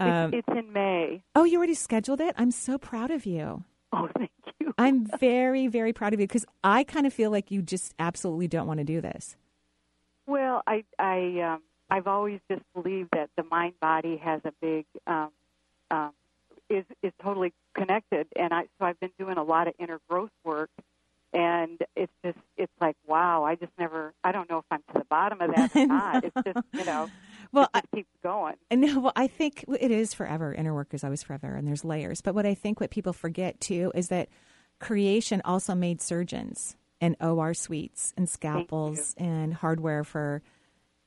[0.00, 1.22] Um, it's, it's in May.
[1.36, 2.34] oh, you already scheduled it?
[2.36, 3.62] I'm so proud of you.
[3.92, 4.74] Oh, thank you.
[4.76, 8.48] I'm very, very proud of you because I kind of feel like you just absolutely
[8.48, 9.36] don't want to do this.
[10.26, 14.86] Well, I I um, I've always just believed that the mind body has a big
[15.06, 15.30] um,
[15.92, 16.10] um,
[16.68, 20.32] is is totally connected, and I so I've been doing a lot of inner growth
[20.42, 20.70] work,
[21.32, 25.00] and it's just it's like wow, I just never I don't know if I'm to
[25.00, 26.24] the bottom of that or not.
[26.24, 27.08] It's just you know,
[27.52, 28.54] Well, it keeps going.
[28.70, 30.52] And no, well, I think it is forever.
[30.52, 32.20] Inner work is always forever, and there's layers.
[32.20, 34.28] But what I think what people forget too is that
[34.78, 40.42] creation also made surgeons and OR suites and scalpels and hardware for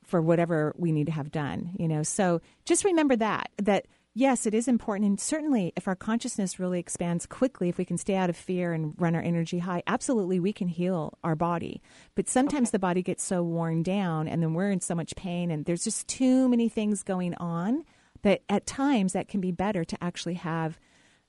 [0.04, 1.70] for whatever we need to have done.
[1.78, 5.96] You know, so just remember that that yes, it is important, and certainly if our
[5.96, 9.58] consciousness really expands quickly, if we can stay out of fear and run our energy
[9.58, 11.82] high, absolutely we can heal our body.
[12.14, 15.50] But sometimes the body gets so worn down, and then we're in so much pain,
[15.50, 17.84] and there's just too many things going on
[18.22, 20.78] that at times that can be better to actually have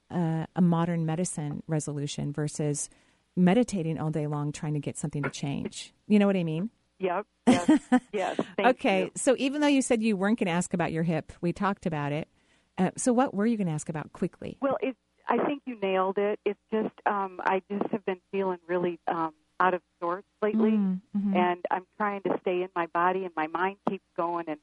[0.10, 2.90] uh, a modern medicine resolution versus
[3.36, 5.94] meditating all day long trying to get something to change.
[6.08, 6.70] You know what I mean?
[7.00, 7.26] Yep.
[7.48, 7.80] Yes.
[8.14, 8.40] yes.
[8.60, 9.12] Okay, you.
[9.16, 11.86] so even though you said you weren't going to ask about your hip, we talked
[11.86, 12.28] about it.
[12.78, 14.58] Uh, so what were you going to ask about quickly?
[14.62, 14.96] Well, it,
[15.28, 16.40] I think you nailed it.
[16.46, 21.02] It's just um, I just have been feeling really um, out of sorts lately, Mm,
[21.16, 21.36] mhm.
[21.36, 24.58] and I'm trying to stay in my body, and my mind keeps going, and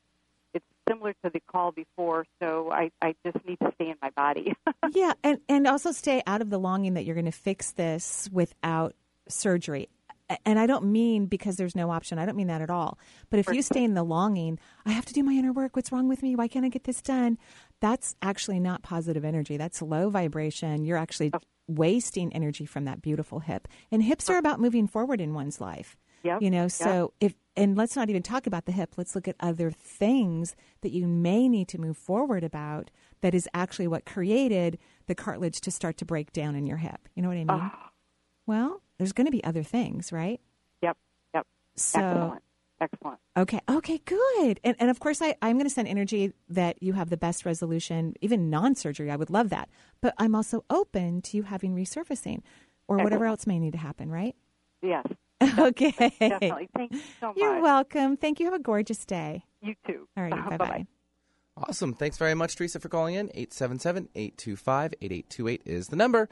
[0.55, 2.27] it's similar to the call before.
[2.43, 4.55] So I, I just need to stay in my body.
[4.93, 8.29] yeah, and and also stay out of the longing that you're going to fix this
[8.33, 8.95] without
[9.29, 9.89] surgery.
[10.45, 12.19] And I don't mean because there's no option.
[12.19, 12.99] I don't mean that at all.
[13.31, 15.75] But if you stay in the longing, I have to do my inner work.
[15.75, 16.37] What's wrong with me?
[16.37, 17.39] Why can't I get this done?
[17.81, 19.57] That's actually not positive energy.
[19.57, 20.85] That's low vibration.
[20.85, 21.41] You're actually oh.
[21.67, 23.69] wasting energy from that beautiful hip.
[23.91, 25.97] And hips are about moving forward in one's life.
[26.25, 26.43] Yep.
[26.43, 28.95] You know, so if and let's not even talk about the hip.
[28.97, 33.49] Let's look at other things that you may need to move forward about that is
[33.53, 37.09] actually what created the cartilage to start to break down in your hip.
[37.15, 37.47] You know what I mean?
[37.51, 37.91] Ah.
[38.47, 40.41] Well, there's going to be other things, right?
[40.83, 40.97] Yep.
[41.35, 41.47] Yep.
[41.77, 42.43] So Excellent.
[42.81, 43.19] Excellent.
[43.37, 43.61] Okay.
[43.69, 43.99] Okay.
[44.05, 44.61] Good.
[44.63, 47.45] And and of course, I I'm going to send energy that you have the best
[47.45, 49.11] resolution, even non-surgery.
[49.11, 49.69] I would love that.
[50.01, 52.43] But I'm also open to you having resurfacing,
[52.87, 54.11] or whatever else may need to happen.
[54.11, 54.37] Right?
[54.83, 55.07] Yes.
[55.59, 55.93] okay.
[56.21, 56.69] Definitely.
[56.77, 57.37] Thank you so much.
[57.37, 58.17] You're welcome.
[58.17, 58.47] Thank you.
[58.47, 59.45] Have a gorgeous day.
[59.61, 60.09] You too.
[60.17, 60.51] All right.
[60.51, 60.87] Bye bye.
[61.57, 61.93] Awesome.
[61.95, 63.31] Thanks very much, Teresa, for calling in.
[63.35, 66.29] 877 825 8828 is the number.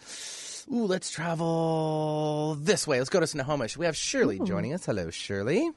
[0.72, 2.98] Ooh, let's travel this way.
[2.98, 3.76] Let's go to Snohomish.
[3.76, 4.86] We have Shirley joining us.
[4.86, 5.70] Hello, Shirley.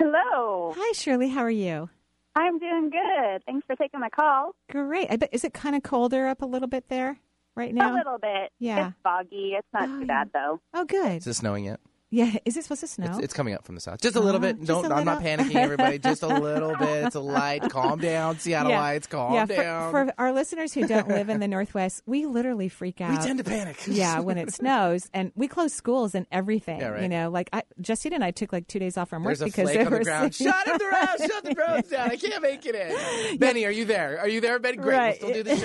[0.00, 0.72] Hello.
[0.74, 1.28] Hi, Shirley.
[1.28, 1.90] How are you?
[2.34, 3.44] I'm doing good.
[3.44, 4.54] Thanks for taking my call.
[4.70, 5.08] Great.
[5.10, 7.18] I bet is it kind of colder up a little bit there
[7.54, 7.94] right now?
[7.94, 8.50] A little bit.
[8.58, 8.88] Yeah.
[8.88, 9.52] It's foggy.
[9.58, 10.60] It's not too oh, bad though.
[10.72, 11.18] Oh, good.
[11.18, 11.80] Is it snowing yet?
[12.12, 13.06] Yeah, is it supposed to snow?
[13.10, 14.00] It's, it's coming up from the south.
[14.00, 14.64] Just a little Oh, bit.
[14.64, 14.84] Don't.
[14.90, 15.98] a I'm not panicking, everybody.
[16.00, 17.04] Just a little bit.
[17.04, 17.62] It's a light.
[17.70, 19.08] Calm down, Seattleites.
[19.08, 19.90] Calm yeah, for- down.
[19.92, 23.12] For, our listeners who don't live in the Northwest, we literally freak out.
[23.12, 23.76] We tend to panic.
[23.86, 26.80] yeah, when it snows, and we close schools and everything.
[26.80, 27.02] Yeah, right.
[27.02, 29.52] You know, like I, Justine and I took like two days off from work There's
[29.52, 30.32] because flake there on the.
[30.32, 31.28] Shut up the road.
[31.30, 32.10] Shut the roads down.
[32.10, 33.36] I can't make it in.
[33.38, 34.18] Benny, are you there?
[34.18, 34.78] Are you there, Benny?
[34.78, 34.96] Great.
[34.96, 35.18] Right.
[35.22, 35.56] We'll still do the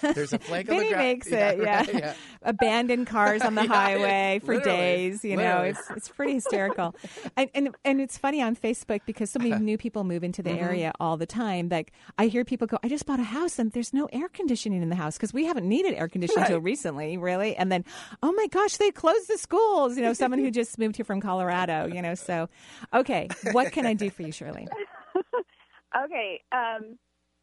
[0.00, 0.12] show.
[0.14, 1.04] There's a flake on the Benny ground.
[1.04, 1.76] makes it, yeah.
[1.76, 2.14] right, yeah.
[2.42, 5.24] Abandoned cars on the Yeah, highway for literally, days.
[5.24, 6.94] You know, it's it's pretty hysterical.
[7.36, 10.50] and, and and it's funny on Facebook because so many new people move into the
[10.50, 10.58] Mhm.
[10.60, 11.68] area all the time.
[11.68, 14.82] Like I hear people go, "I just bought a house and there's no air conditioning
[14.82, 16.64] in the house because we haven't needed air conditioning until Right.
[16.64, 17.84] recently, really." And then,
[18.22, 19.96] oh my gosh, they closed the schools.
[19.96, 21.86] You know, someone who just moved here from Colorado.
[21.86, 22.48] You know, so
[22.94, 24.66] okay, what can I do for you, Shirley?
[26.04, 26.40] Okay.
[26.52, 26.98] Um,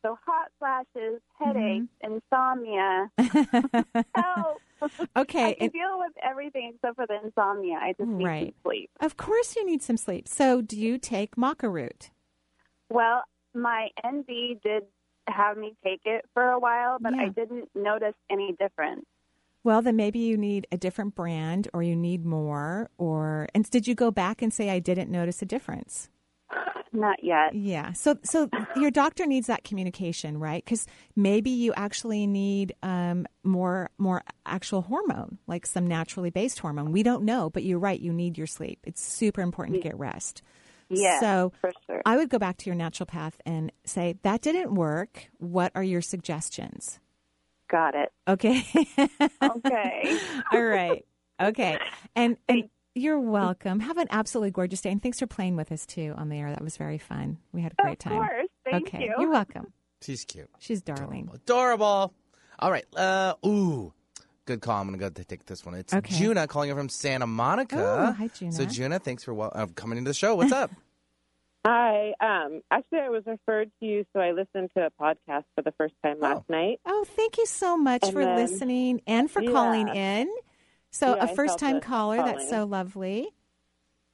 [0.05, 2.13] so hot flashes, headaches, Mm-hmm.
[2.31, 3.11] insomnia.
[4.15, 4.61] Help.
[5.15, 7.77] Okay, I can and- deal with everything except for the insomnia.
[7.81, 8.55] I just need Right.
[8.63, 8.89] some sleep.
[8.99, 10.27] Of course, you need some sleep.
[10.27, 12.11] So, do you take maca root?
[12.89, 14.83] Well, my ND did
[15.27, 19.05] have me take it for a while, but I didn't notice any difference.
[19.63, 23.85] Well, then maybe you need a different brand or you need more or and did
[23.87, 26.09] you go back and say I didn't notice a difference?
[26.93, 27.53] Not yet.
[27.53, 27.93] Yeah.
[27.93, 30.65] So so your doctor needs that communication, right?
[30.65, 36.91] Cuz maybe you actually need um, more more actual hormone, like some naturally based hormone.
[36.91, 38.79] We don't know, but you're right, you need your sleep.
[38.85, 40.41] It's super important to get rest.
[40.89, 41.51] Yeah, So
[41.85, 42.01] sure.
[42.05, 45.29] I would go back to your naturopath and say that didn't work.
[45.37, 46.99] What are your suggestions?
[47.67, 48.13] Got it.
[48.27, 48.63] Okay.
[49.41, 50.17] Okay.
[50.51, 51.05] All right.
[51.41, 51.77] Okay.
[52.15, 53.79] And and you're welcome.
[53.79, 54.91] Have an absolutely gorgeous day.
[54.91, 56.49] And thanks for playing with us too on the air.
[56.49, 57.37] That was very fun.
[57.53, 58.13] We had a great time.
[58.21, 58.47] Of course.
[58.69, 59.03] Thank okay.
[59.05, 59.13] you.
[59.19, 59.71] You're welcome.
[60.01, 60.49] She's cute.
[60.59, 61.29] She's darling.
[61.33, 62.13] Adorable.
[62.59, 62.85] All right.
[62.95, 63.93] Uh, ooh.
[64.45, 64.79] Good call.
[64.81, 65.75] I'm going to go take this one.
[65.75, 66.15] It's Okay.
[66.15, 67.77] Juna calling in from Santa Monica.
[67.79, 68.51] Oh, hi, Juna.
[68.53, 70.35] So, Juna, thanks for wel- uh, coming into the show.
[70.35, 70.71] What's up?
[71.65, 72.13] Hi.
[72.21, 75.73] Um, actually, I was referred to you, so I listened to a podcast for the
[75.77, 76.79] first time last night.
[76.85, 79.51] Oh, thank you so much And for then- listening and for Yeah.
[79.51, 80.29] calling in.
[80.91, 83.29] So Yeah, a first time caller, that's so lovely.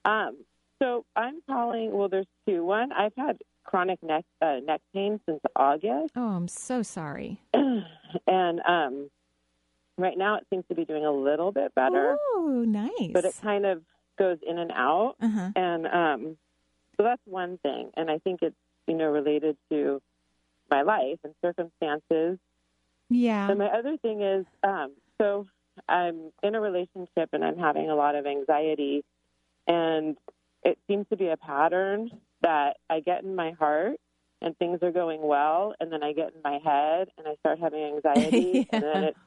[0.05, 0.37] Um,
[0.81, 1.91] so I'm calling.
[1.93, 2.65] Well, there's two.
[2.65, 7.39] One, I've had chronic neck uh, neck pain since August, Oh, I'm so sorry.
[7.53, 9.09] and um,
[9.97, 12.17] right now it seems to be doing a little bit better.
[12.35, 13.11] Oh, nice.
[13.13, 13.81] But it kind of
[14.19, 15.51] goes in and out, Uh-huh.
[15.55, 16.37] and um,
[16.97, 17.91] so that's one thing.
[17.95, 18.55] And I think it's
[18.87, 20.01] you know related to
[20.69, 22.37] my life and circumstances.
[23.09, 23.49] Yeah.
[23.49, 25.45] And my other thing is, um, so
[25.89, 29.03] I'm in a relationship and I'm having a lot of anxiety,
[29.67, 30.17] and
[30.63, 32.09] it seems to be a pattern
[32.41, 33.97] that I get in my heart
[34.41, 37.59] and things are going well, and then I get in my head and I start
[37.59, 39.17] having anxiety, and then it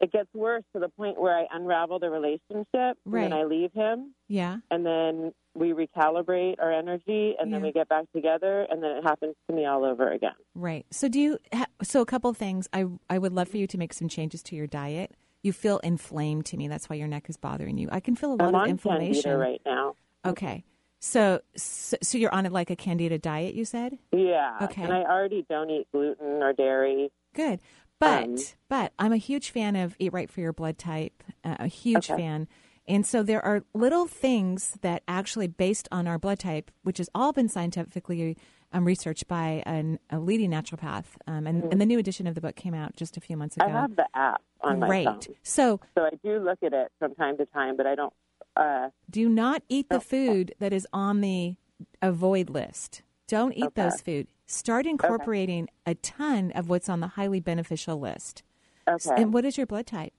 [0.00, 3.22] it gets worse to the point where I unravel the relationship, and Right.
[3.22, 4.58] then I leave him, Yeah.
[4.70, 7.66] and then we recalibrate our energy, and then Yeah.
[7.66, 10.36] we get back together, and then it happens to me all over again.
[10.54, 10.86] Right.
[10.92, 13.76] So do you ha- so a couple things I I would love for you to
[13.76, 15.14] make some changes to your diet.
[15.42, 16.68] You feel inflamed to me.
[16.68, 17.88] That's why your neck is bothering you.
[17.92, 19.94] I can feel a lot I'm of on inflammation right now.
[20.24, 20.64] Okay.
[21.00, 23.98] So, so so you're on it like a candida diet, you said?
[24.12, 24.58] Yeah.
[24.62, 24.82] Okay.
[24.82, 27.10] And I already don't eat gluten or dairy.
[27.34, 27.60] Good.
[28.00, 28.36] But Um,
[28.68, 31.22] but I'm a huge fan of Eat Right for Your Blood Type.
[31.44, 32.20] Uh, a huge Okay.
[32.20, 32.48] fan.
[32.86, 37.10] And so there are little things that actually based on our blood type, which has
[37.14, 38.36] all been scientifically
[38.72, 41.04] um, researched by an, a leading naturopath.
[41.26, 43.56] Um, and, and the new edition of the book came out just a few months
[43.56, 43.66] ago.
[43.66, 43.76] Mm-hmm.
[43.76, 45.04] I have the app on my Great.
[45.06, 45.20] phone.
[45.42, 48.12] So So I do look at it from time to time, but I don't.
[48.56, 51.56] Uh, do not eat the food that is on the
[52.02, 53.02] avoid list.
[53.28, 53.82] Don't eat Okay.
[53.82, 54.26] those food.
[54.46, 58.42] Start incorporating a ton of what's on the highly beneficial list.
[58.88, 59.22] okay.
[59.22, 60.12] And what is your blood type?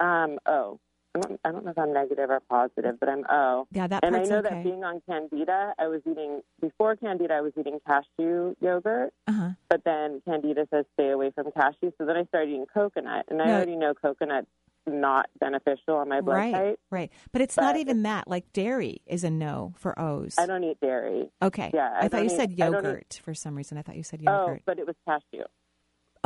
[0.00, 0.38] Um.
[0.46, 0.80] O.
[1.16, 3.66] I don't, I don't know if I'm negative or positive, but I'm O.
[3.70, 4.48] Yeah, that and I know okay.
[4.50, 7.34] that being on Candida, I was eating before Candida.
[7.34, 9.50] I was eating cashew yogurt, Uh-huh.
[9.68, 11.92] but then Candida says stay away from cashew.
[11.98, 14.48] So then I started eating coconut, and I already know coconut's
[14.86, 16.80] not beneficial on my blood right, type.
[16.90, 17.12] right.
[17.32, 18.28] But it's not even that.
[18.28, 20.34] Like dairy is a no for O's.
[20.36, 21.30] I don't eat dairy.
[21.40, 21.70] Okay.
[21.72, 23.78] Yeah, I I, thought you eat- said don't eat- yogurt for some reason.
[23.78, 24.62] I thought you said Oh, yogurt.
[24.66, 25.44] but it was cashew.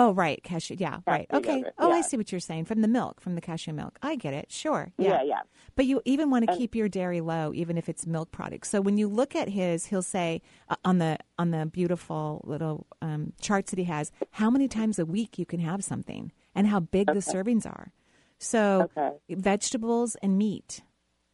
[0.00, 0.76] Oh, right, cashew.
[0.78, 1.26] Yeah, right.
[1.32, 1.56] Okay.
[1.58, 2.66] yogurt, Oh, I see what you're saying.
[2.66, 3.98] From the milk, from the cashew milk.
[4.00, 4.46] I get it.
[4.50, 4.92] Sure.
[4.96, 5.22] Yeah, yeah.
[5.24, 5.40] yeah.
[5.74, 8.68] But you even want to And- keep your dairy low, even if it's milk products.
[8.70, 12.86] So when you look at his, he'll say uh, on the on the beautiful little
[13.02, 16.66] um, charts that he has, how many times a week you can have something and
[16.68, 17.92] how big the servings are.
[18.38, 19.16] So Okay.
[19.30, 20.82] vegetables and meat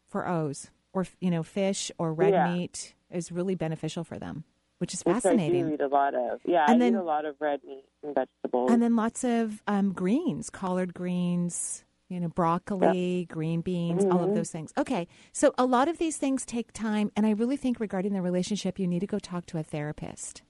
[0.07, 2.53] for O's, or you know, fish or red Yeah.
[2.55, 4.45] meat is really beneficial for them,
[4.79, 5.65] which is Which fascinating.
[5.65, 6.41] I do eat a lot of.
[6.45, 8.71] Yeah, And I then- eat a lot of red meat and vegetables.
[8.71, 14.31] And then lots of um, greens, collard greens, You know, broccoli, green beans, all of
[14.31, 14.35] Mhm.
[14.35, 14.73] those things.
[14.77, 15.09] Okay.
[15.33, 17.11] So a lot of these things take time.
[17.17, 20.43] And I really think regarding the relationship, you need to go talk to a therapist.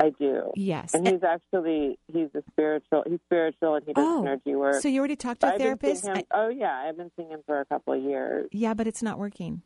[0.00, 0.50] I do.
[0.56, 0.94] Yes.
[0.94, 3.04] And he's actually he's a spiritual.
[3.06, 4.76] He's spiritual and he does Oh, energy work.
[4.82, 6.06] so you already talked to a been seeing therapist?
[6.08, 8.48] him- oh yeah, I've been seeing him for a couple of years.
[8.52, 9.62] Yeah, but it's not working.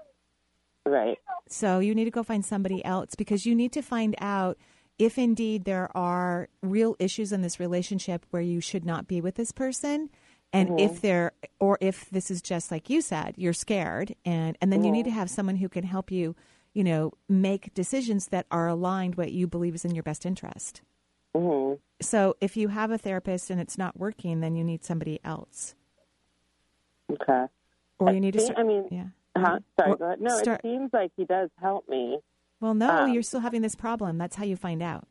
[0.86, 1.18] Right.
[1.48, 4.56] So you need to go find somebody else because you need to find out
[4.98, 9.34] if indeed there are real issues in this relationship where you should not be with
[9.34, 10.10] this person
[10.52, 10.80] and Mhm.
[10.80, 14.84] if there or if this is just like you said you're scared and and then
[14.84, 16.34] you need to have someone who can help you
[16.74, 20.82] you know make decisions that are aligned what you believe is in your best interest
[21.34, 25.18] hmm so if you have a therapist and it's not working then you need somebody
[25.24, 25.74] else
[27.10, 27.46] Okay.
[27.98, 29.06] or you need to start, I mean, yeah
[29.36, 29.58] huh?
[29.78, 30.20] Sorry, ahead.
[30.20, 32.18] No, start- it seems like he does help me.
[32.60, 35.06] well no um, you're still having this problem that's how you find out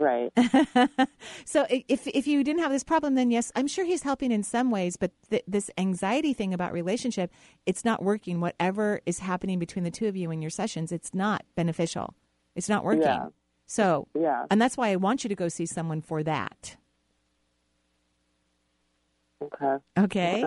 [0.00, 0.30] Right.
[1.44, 4.44] so if if you didn't have this problem, then yes, I'm sure he's helping in
[4.44, 4.96] some ways.
[4.96, 7.32] But th- this anxiety thing about relationship,
[7.66, 8.38] it's not working.
[8.40, 12.14] Whatever is happening between the two of you in your sessions, it's not beneficial.
[12.54, 13.02] It's not working.
[13.02, 13.26] Yeah.
[13.66, 14.44] So Yeah.
[14.52, 16.76] and that's why I want you to go see someone for that.
[19.42, 19.76] Okay.
[19.98, 20.44] Okay.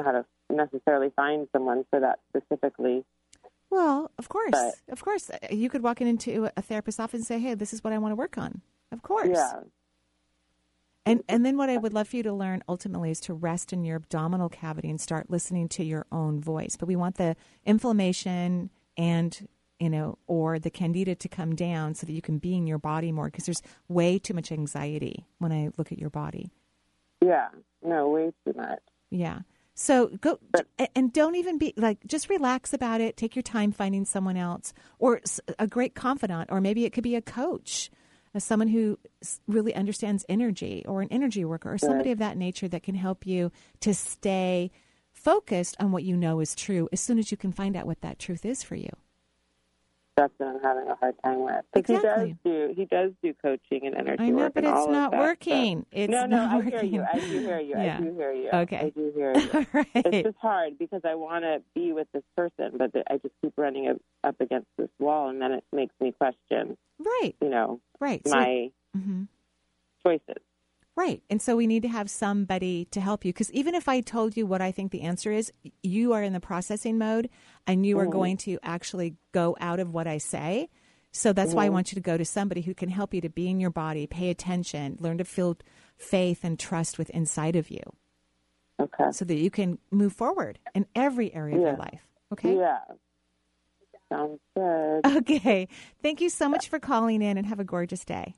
[0.51, 3.03] Don't know how to necessarily find someone for that specifically.
[3.69, 7.25] Well, of course, But- of course, you could walk in into a therapist's office and
[7.25, 9.29] say, "Hey, this is what I want to work on." Of course.
[9.31, 9.63] Yeah.
[11.05, 13.73] And and then what I would love for you to learn ultimately is to rest
[13.73, 16.75] in your abdominal cavity and start listening to your own voice.
[16.75, 17.35] But we want the
[17.65, 19.47] inflammation and
[19.79, 22.77] you know or the candida to come down so that you can be in your
[22.77, 26.51] body more because there's way too much anxiety when I look at your body.
[27.21, 27.49] Yeah.
[27.81, 28.81] No, way too much.
[29.09, 29.39] Yeah.
[29.81, 30.37] So go
[30.95, 33.17] and don't even be like just relax about it.
[33.17, 35.21] Take your time finding someone else or
[35.57, 37.89] a great confidant or maybe it could be a coach,
[38.35, 38.99] uh, someone who
[39.47, 42.13] really understands energy or an energy worker or somebody Right.
[42.13, 44.69] of that nature that can help you to stay
[45.11, 48.01] focused on what you know is true as soon as you can find out what
[48.01, 48.91] that truth is for you.
[50.17, 51.53] That's what I'm having a hard time with.
[51.73, 52.27] 'Cause Exactly.
[52.43, 55.09] He does do he does do coaching and energy I know, work but it's not
[55.11, 55.13] stuff.
[55.13, 55.85] working.
[55.91, 56.99] It's no, no, not I hear you.
[57.01, 57.01] working.
[57.01, 57.69] I do hear you.
[57.77, 57.97] Yeah.
[57.97, 58.49] I do hear you.
[58.53, 58.77] Okay.
[58.79, 59.49] I do hear you.
[59.53, 59.87] All right.
[59.95, 63.53] It's just hard because I want to be with this person, but I just keep
[63.57, 63.87] running
[64.23, 67.33] up, against this wall, and then it makes me question, Right.
[67.41, 68.21] you know, Right.
[68.27, 69.27] So- my Mhm.
[70.05, 70.43] choices.
[70.95, 71.23] Right.
[71.29, 73.31] And so we need to have somebody to help you.
[73.31, 76.33] Because even if I told you what I think the answer is, you are in
[76.33, 77.29] the processing mode
[77.65, 78.11] and you are Mhm.
[78.11, 80.69] going to actually go out of what I say.
[81.13, 81.73] So that's why I Mhm.
[81.73, 84.05] want you to go to somebody who can help you to be in your body,
[84.05, 85.57] pay attention, learn to feel
[85.97, 87.81] faith and trust with inside of you.
[88.79, 89.11] Okay.
[89.11, 92.07] So that you can move forward in every area of your life.
[92.33, 92.57] Okay.
[92.57, 92.79] Yeah.
[94.09, 95.01] Sounds good.
[95.21, 95.67] Okay.
[96.01, 98.35] Thank you so much for calling in and have a gorgeous day.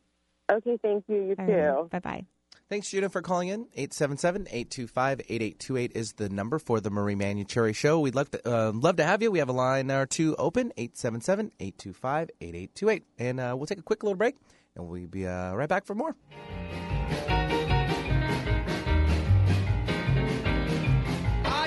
[0.51, 1.23] Okay, thank you.
[1.29, 1.87] You too.
[1.89, 2.25] Bye bye.
[2.69, 3.65] Thanks, Judah, for calling in.
[3.77, 7.99] 877-825-8828 is the number for the Marie Manuchehri Show.
[7.99, 9.31] We'd love to, uh, love to have you.
[9.31, 13.01] We have a line or two open, 877-825-8828.
[13.19, 14.35] And uh, we'll take a quick little break,
[14.75, 16.15] and we'll be uh, right back for more.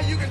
[0.09, 0.31] You can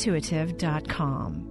[0.01, 1.50] EnergyIntuitive.com.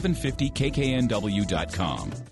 [0.00, 2.31] 1150kknw.com.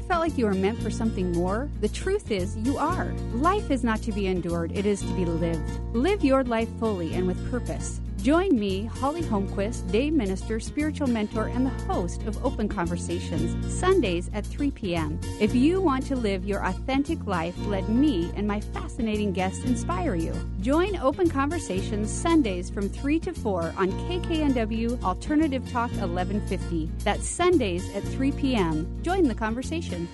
[0.00, 1.68] felt like you were meant for something more?
[1.80, 3.12] The truth is, you are.
[3.32, 5.80] Life is not to be endured, it is to be lived.
[5.94, 8.00] Live your life fully and with purpose.
[8.22, 14.28] Join me, Holly Holmquist, day minister, spiritual mentor, and the host of Open Conversations, Sundays
[14.34, 15.20] at 3 p.m.
[15.40, 20.16] If you want to live your authentic life, let me and my fascinating guests inspire
[20.16, 20.34] you.
[20.60, 26.90] Join Open Conversations Sundays from 3 to 4 on KKNW Alternative Talk 1150.
[27.04, 29.00] That's Sundays at 3 p.m.
[29.02, 30.08] Join the conversation.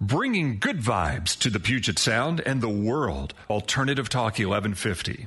[0.00, 3.34] Bringing good vibes to the Puget Sound and the world.
[3.50, 5.26] Alternative Talk 1150.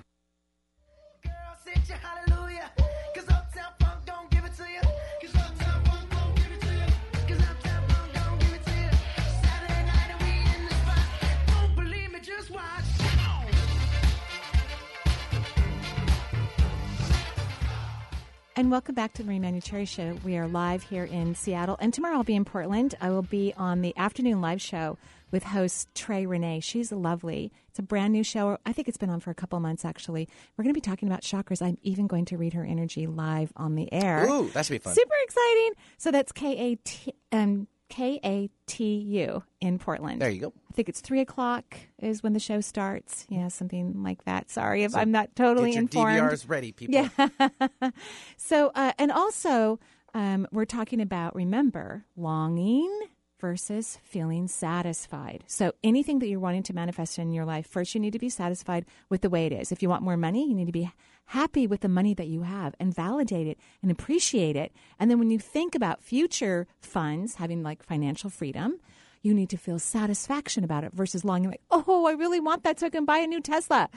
[18.59, 20.17] And welcome back to the Marie Manuchehri Show.
[20.25, 22.93] We are live here in Seattle, and tomorrow I'll be in Portland.
[22.99, 24.97] I will be on the afternoon live show
[25.31, 26.59] with host Trey Renee.
[26.59, 27.53] She's lovely.
[27.69, 28.57] It's a brand new show.
[28.65, 30.27] I think it's been on for a couple months, actually.
[30.57, 31.61] We're going to be talking about chakras.
[31.61, 34.27] I'm even going to read her energy live on the air.
[34.29, 34.93] Ooh, that should be fun.
[34.93, 35.71] Super exciting.
[35.97, 40.21] So that's K A T um, K A T U in Portland.
[40.21, 40.53] There you go.
[40.69, 43.25] I think it's three o'clock is when the show starts.
[43.29, 44.49] Yeah, something like that.
[44.49, 46.31] Sorry if So I'm not totally get your informed.
[46.31, 46.95] DVRs ready, people.
[46.95, 47.89] Yeah.
[48.37, 49.79] so, uh, and also,
[50.13, 53.01] um, we're talking about remember longing
[53.39, 55.43] versus feeling satisfied.
[55.47, 58.29] So, anything that you're wanting to manifest in your life, first you need to be
[58.29, 59.71] satisfied with the way it is.
[59.71, 60.91] If you want more money, you need to be
[61.29, 64.71] happy with the money that you have and validate it and appreciate it.
[64.99, 68.79] And then when you think about future funds, having like financial freedom,
[69.21, 72.79] you need to feel satisfaction about it versus longing like, oh, I really want that
[72.79, 73.89] so I can buy a new Tesla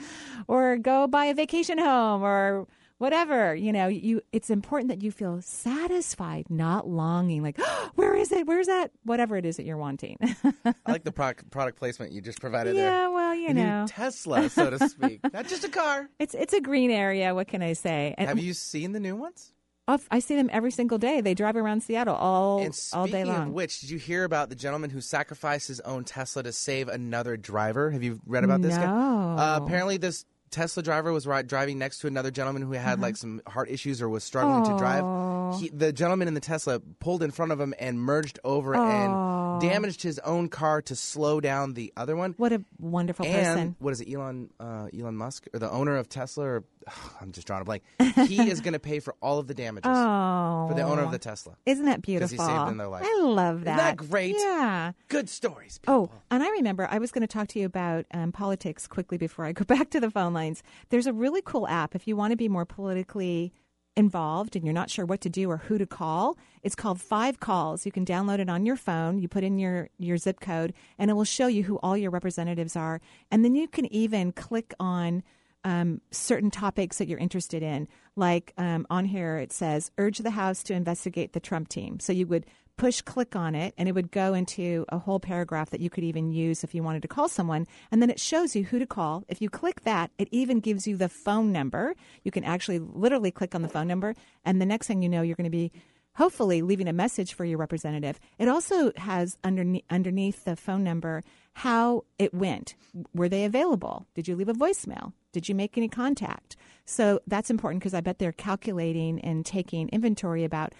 [0.47, 2.67] or go buy a vacation home or
[2.97, 3.55] whatever.
[3.55, 8.31] You know, you it's important that you feel satisfied, not longing like, oh, where is
[8.31, 8.47] it?
[8.47, 8.91] Where's that?
[9.03, 10.17] Whatever it is that you're wanting.
[10.65, 12.89] I like the product, product placement you just provided there.
[12.89, 13.85] Yeah, well, you know.
[13.87, 15.21] Tesla, so to speak.
[15.33, 16.09] Not just a car.
[16.19, 17.35] it's it's a green area.
[17.35, 18.15] What can I say?
[18.17, 19.51] And Have you seen the new ones?
[19.85, 21.19] Oh, I see them every single day.
[21.19, 23.49] They drive around Seattle all all day long.
[23.49, 26.87] of which, did you hear about the gentleman who sacrificed his own Tesla to save
[26.87, 27.91] another driver?
[27.91, 28.85] Have you read about this guy?
[28.85, 29.35] No.
[29.37, 30.23] Uh, apparently, this
[30.53, 34.01] Tesla driver was ri driving next to another gentleman who had like some heart issues
[34.01, 35.59] or was struggling to drive.
[35.59, 39.59] He, the gentleman in the Tesla pulled in front of him and merged over and
[39.59, 42.35] damaged his own car to slow down the other one.
[42.37, 43.75] What a wonderful and person.
[43.79, 46.45] what is it, Elon uh, Elon Musk or the owner of Tesla?
[46.45, 46.63] Or
[47.21, 47.83] I'm just drawing a blank.
[48.27, 51.11] He is going to pay for all of the damages Oh, for the owner of
[51.11, 51.55] the Tesla.
[51.65, 52.31] Isn't that beautiful?
[52.31, 53.03] he saved their life.
[53.05, 53.77] I love that.
[53.77, 54.35] Isn't that great?
[54.37, 54.91] Yeah.
[55.09, 55.79] Good stories.
[55.87, 59.17] Oh, and I remember I was going to talk to you about um, politics quickly
[59.17, 60.63] before I go back to the phone lines.
[60.89, 63.53] There's a really cool app if you want to be more politically
[63.95, 66.35] involved and you're not sure what to do or who to call.
[66.63, 67.85] It's called Five Calls.
[67.85, 69.19] You can download it on your phone.
[69.19, 72.09] You put in your your zip code, and it will show you who all your
[72.09, 73.01] representatives are.
[73.29, 75.21] And then you can even click on
[75.63, 77.87] um, certain topics that you're interested in.
[78.15, 81.99] Like um, on here, it says, urge the House to investigate the Trump team.
[81.99, 82.45] So you would
[82.75, 86.03] push click on it, and it would go into a whole paragraph that you could
[86.03, 87.67] even use if you wanted to call someone.
[87.91, 89.23] And then it shows you who to call.
[89.27, 91.93] If you click that, it even gives you the phone number.
[92.23, 95.21] You can actually literally click on the phone number, and the next thing you know,
[95.21, 95.71] you're going to be
[96.15, 98.19] hopefully leaving a message for your representative.
[98.37, 102.75] It also has underneath, underneath the phone number how it went.
[103.13, 104.05] Were they available?
[104.15, 105.13] Did you leave a voicemail?
[105.31, 106.55] Did you make any contact?
[106.85, 110.73] So that's important because I bet they're calculating and taking inventory about.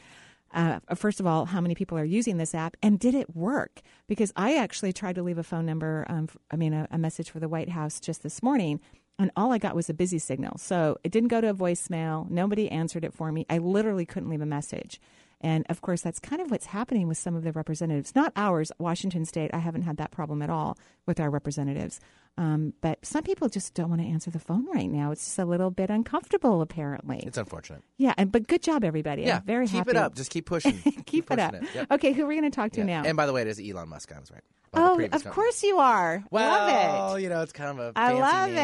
[0.54, 3.82] Uh, first of all, how many people are using this app, and did it work?
[4.08, 7.32] Because I actually tried to leave a phone number, um, I mean, a, a message
[7.32, 8.80] for the White House just this morning,
[9.18, 10.58] and all I got was a busy signal.
[10.60, 12.30] So it didn't go to a voicemail.
[12.30, 13.48] Nobody answered it for me.
[13.50, 15.02] I literally couldn't leave a message.
[15.44, 18.16] And of course, that's kind of what's happening with some of the representatives.
[18.16, 19.52] Not ours, Washington State.
[19.54, 22.00] I haven't had that problem at all with our representatives.
[22.36, 25.12] Um, but some people just don't want to answer the phone right now.
[25.12, 27.20] It's just a little bit uncomfortable, apparently.
[27.28, 27.84] It's unfortunate.
[27.98, 29.24] Yeah, and but good job, everybody.
[29.24, 29.92] Yeah, I'm very keep happy.
[29.92, 30.16] it up.
[30.16, 30.80] Just keep pushing.
[31.06, 31.54] keep, it pushing up.
[31.56, 31.64] it.
[31.76, 31.92] Yep.
[31.92, 33.02] Okay, who are we going to talk to Yeah.
[33.02, 33.04] now?
[33.04, 34.12] And by the way, it is Elon Musk.
[34.16, 34.42] I was right.
[34.74, 35.32] Oh, of company.
[35.36, 36.24] course you are.
[36.32, 37.22] Well, love it.
[37.22, 38.56] you know, it's kind of a I love name.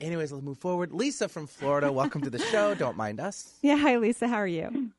[0.00, 0.06] So, it.
[0.06, 0.92] anyways, let's move forward.
[0.92, 2.74] Lisa from Florida, welcome to the show.
[2.74, 3.52] Don't mind us.
[3.62, 4.26] Yeah, hi, Lisa.
[4.28, 4.90] How are you?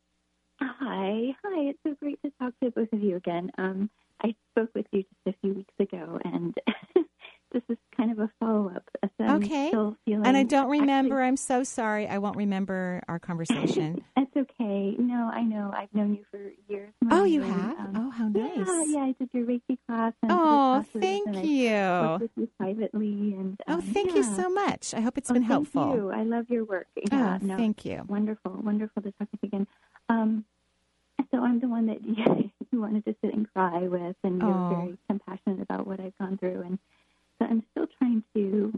[0.61, 1.59] Hi, hi.
[1.69, 3.51] It's so great to talk to both of you again.
[3.57, 3.89] Um,
[4.23, 6.53] I spoke with you just a few weeks ago, and
[7.51, 8.83] this is kind of a follow up.
[9.03, 9.65] So okay.
[9.65, 11.21] I'm still feeling And I don't remember.
[11.21, 12.07] I'm so sorry.
[12.07, 14.03] I won't remember our conversation.
[14.15, 14.95] It's okay.
[14.97, 15.71] No, I know.
[15.75, 16.39] I've known you for
[16.69, 16.93] years.
[17.11, 17.79] Oh, you and, have?
[17.79, 18.55] um, oh, how nice.
[18.57, 18.99] Yeah, yeah.
[19.05, 20.13] I did your Reiki class.
[20.23, 21.99] And Oh, thank I you.
[22.01, 24.93] worked with you privately, and Oh, um, thank you so much.
[24.93, 25.95] I hope it's Oh, been thank helpful.
[25.95, 26.11] you.
[26.11, 26.87] I love your work.
[27.11, 28.03] Oh, no, thank you.
[28.07, 29.67] Wonderful, wonderful to talk to you again.
[30.09, 30.45] Um,
[31.31, 31.97] so I'm the one that
[32.71, 34.67] you wanted to sit and cry with, and you're Oh.
[34.69, 36.79] very compassionate about what I've gone through, and
[37.39, 38.73] so I'm still trying to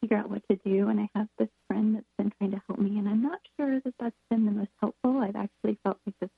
[0.00, 0.88] figure out what to do.
[0.88, 3.80] And I have this friend that's been trying to help me, and I'm not sure
[3.80, 5.18] that that's been the most helpful.
[5.18, 6.30] I've actually felt like this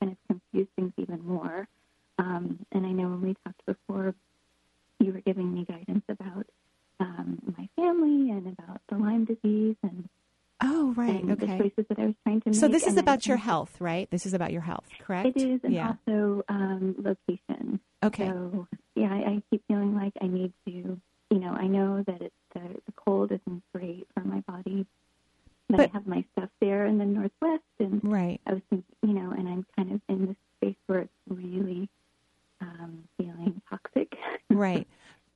[0.00, 1.68] kind of confused things even more.
[2.18, 4.14] Um, and I know when we talked before,
[5.00, 6.46] you were giving me guidance about
[7.00, 10.08] um, my family and about the Lyme disease and
[10.62, 11.22] Oh, right.
[11.22, 11.58] and the okay.
[11.58, 12.58] choices that I was trying to make.
[12.58, 14.10] So this is about your health, right?
[14.10, 15.36] This is about your health, correct?
[15.36, 15.94] It is, and yeah.
[16.08, 17.80] also um, location.
[18.02, 18.28] Okay.
[18.28, 21.00] So yeah, I, I keep feeling like I need to.
[21.30, 24.86] You know, I know that it's the, the cold isn't great for my body,
[25.68, 28.40] but, I have my stuff there in the northwest, and right.
[28.46, 31.88] I was thinking, you know, and I'm kind of in this space where it's really
[32.60, 34.12] um, feeling toxic.
[34.50, 34.86] right.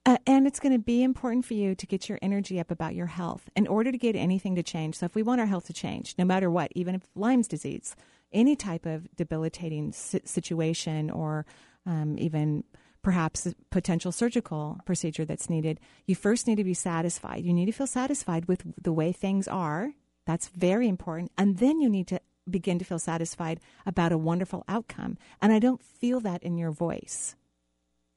[0.06, 2.96] Uh, and it's going to be important for you to get your energy up about
[2.96, 4.96] your health in order to get anything to change.
[4.96, 7.94] So, if we want our health to change, no matter what, even if Lyme's disease,
[8.32, 11.46] any type of debilitating situation, or
[11.86, 12.64] um, even
[13.02, 17.44] perhaps a potential surgical procedure that's needed, you first need to be satisfied.
[17.44, 19.92] You need to feel satisfied with the way things are.
[20.26, 21.30] That's very important.
[21.38, 25.18] And then you need to begin to feel satisfied about a wonderful outcome.
[25.40, 27.36] And I don't feel that in your voice.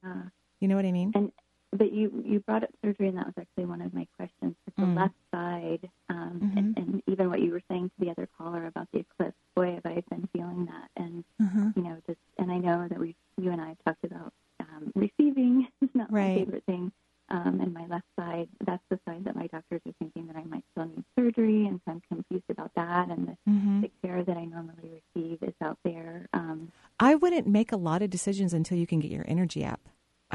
[0.04, 0.28] Uh,
[0.60, 1.12] You know what I mean?
[1.14, 1.30] And
[1.74, 4.54] but you you brought up surgery, and that was actually one of my questions.
[4.64, 4.96] With the Mm.
[4.96, 6.56] left side, um, Mhm.
[6.56, 9.36] and, and even what you were saying to the other caller about the eclipse.
[9.54, 11.76] Boy, have I been feeling that, and Mhm.
[11.76, 14.92] you know, just and I know that we, you and I have talked about um,
[14.94, 16.92] receiving is not my favorite thing.
[17.30, 20.44] Um, and my left side, that's the side that my doctors are thinking that I
[20.44, 23.08] might still need surgery, and so I'm confused about that.
[23.08, 23.80] And the, Mhm.
[23.80, 26.28] the care that I normally receive is out there.
[26.34, 26.70] Um,
[27.00, 29.80] I wouldn't make a lot of decisions until you can get your energy up.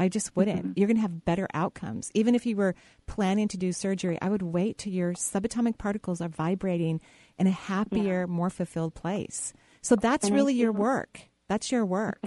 [0.00, 0.64] I just wouldn't.
[0.68, 0.72] Mhm.
[0.76, 2.10] You're going to have better outcomes.
[2.14, 2.74] Even if you were
[3.06, 7.02] planning to do surgery, I would wait till your subatomic particles are vibrating
[7.38, 9.52] in a happier, more fulfilled place.
[9.82, 11.28] So that's And really your work.
[11.48, 12.24] That's your work.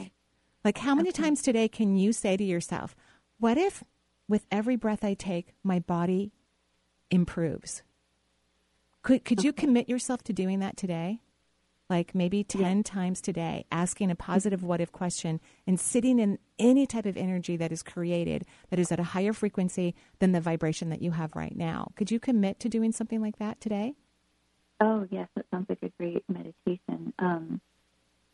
[0.63, 2.95] Like, how many times today can you say to yourself,
[3.39, 3.83] What if
[4.29, 6.31] with every breath I take, my body
[7.09, 7.81] improves?
[9.01, 11.21] Could, could you commit yourself to doing that today?
[11.89, 16.87] Like maybe 10 times today, asking a positive what if question and sitting in any
[16.87, 20.89] type of energy that is created that is at a higher frequency than the vibration
[20.89, 21.91] that you have right now.
[21.95, 23.95] Could you commit to doing something like that today?
[24.79, 27.13] Oh yes, that sounds like a great meditation.
[27.19, 27.61] Um,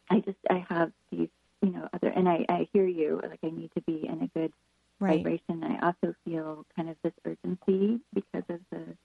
[0.10, 1.30] I just I have these,
[1.62, 3.20] you know, other, and I I hear you.
[3.22, 4.54] Like I need to be in a good
[5.02, 5.24] Right.
[5.24, 5.64] vibration.
[5.64, 8.98] I also feel kind of this urgency because of the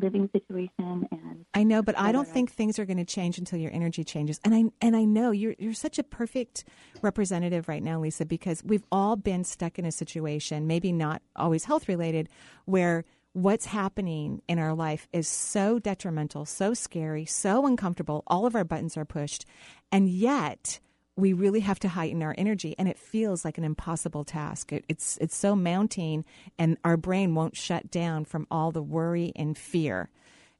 [0.00, 3.58] living situation and I know, but I don't think things are going to change until
[3.58, 4.40] your energy changes.
[4.44, 6.64] And I and I know you're you're such a perfect
[7.00, 11.64] representative right now, Lisa, because we've all been stuck in a situation, maybe not always
[11.64, 12.28] health related,
[12.64, 18.24] where what's happening in our life is so detrimental, so scary, so uncomfortable.
[18.26, 19.44] All of our buttons are pushed,
[19.92, 20.80] and yet
[21.16, 24.72] we really have to heighten our energy, and it feels like an impossible task.
[24.72, 26.24] It, it's it's so mounting,
[26.58, 30.10] and our brain won't shut down from all the worry and fear.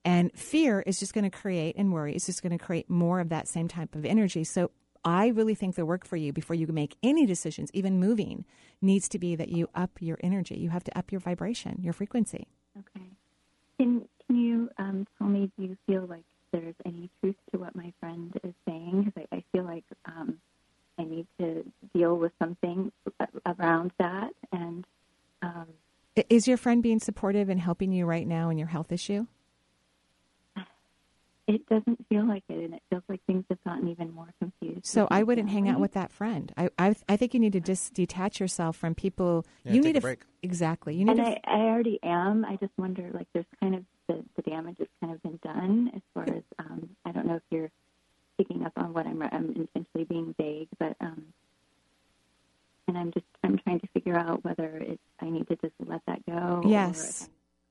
[0.04, 3.20] And fear is just going to create, and worry is just going to create more
[3.20, 4.44] of that same type of energy.
[4.44, 4.70] So
[5.04, 8.44] I really think the work for you before you make any decisions, even moving,
[8.80, 10.56] needs to be that you up your energy.
[10.56, 12.46] You have to up your vibration, your frequency.
[12.78, 13.06] okay.
[13.78, 15.50] Can can you um, tell me?
[15.58, 16.24] Do you feel like
[16.54, 19.02] there's any truth to what my friend is saying?
[19.14, 20.38] Because I, I feel like um,
[20.98, 24.86] I need to deal with something a- around that, and
[25.42, 25.66] um,
[26.30, 29.26] Is your friend being supportive and helping you right now in your health issue?
[31.46, 34.86] it doesn't feel like it, and it feels like things have gotten even more confused.
[34.86, 36.50] So I wouldn't hang out with that friend.
[36.56, 39.44] I, I I think you need to just detach yourself from people.
[39.62, 40.22] Yeah, you take need a to break.
[40.42, 40.94] exactly.
[40.94, 42.46] You need and to I, I already am.
[42.46, 45.90] I just wonder, like, there's kind of the, the damage has kind of been done
[45.94, 47.70] as far as um, I don't know if you're
[48.38, 51.22] picking up on what I'm, I'm intentionally being vague, but um,
[52.88, 56.02] and I'm just I'm trying to figure out whether it I need to just let
[56.06, 56.62] that go.
[56.66, 57.28] Yes.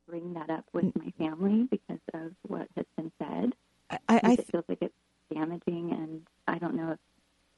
[0.07, 3.53] Bring that up with my family because of what has been said.
[3.89, 4.93] I, I Because th- it feels like it's
[5.33, 6.99] damaging, and I don't know if,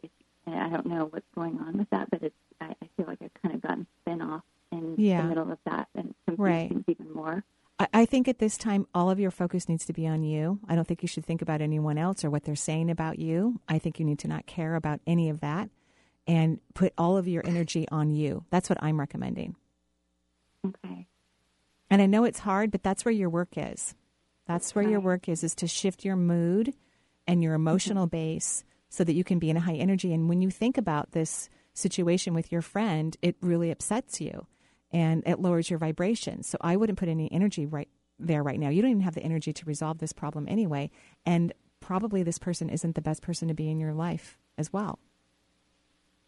[0.04, 0.10] if
[0.46, 3.18] and I don't know what's going on with that, but it's I, I feel like
[3.22, 5.22] I've kind of gotten spin off in Yeah.
[5.24, 6.70] the middle of that and confused Right.
[6.70, 7.44] things even more.
[7.80, 10.60] I, I think at this time, all of your focus needs to be on you.
[10.68, 13.62] I don't think you should think about anyone else or what they're saying about you.
[13.70, 15.70] I think you need to not care about any of that
[16.26, 18.44] and put all of your energy on you.
[18.50, 19.56] That's what I'm recommending.
[20.66, 21.08] Okay.
[21.92, 23.94] And I know it's hard, but that's where your work is.
[24.48, 26.74] That's where your work is, is to shift your mood
[27.28, 27.68] and your mm-hmm.
[27.68, 30.14] emotional base so that you can be in a high energy.
[30.14, 34.48] And when you think about this situation with your friend, it really upsets you
[34.92, 36.42] and it lowers your vibration.
[36.42, 38.70] So I wouldn't put any energy right there right now.
[38.70, 40.90] You don't even have the energy to resolve this problem anyway.
[41.26, 45.00] And probably this person isn't the best person to be in your life as well.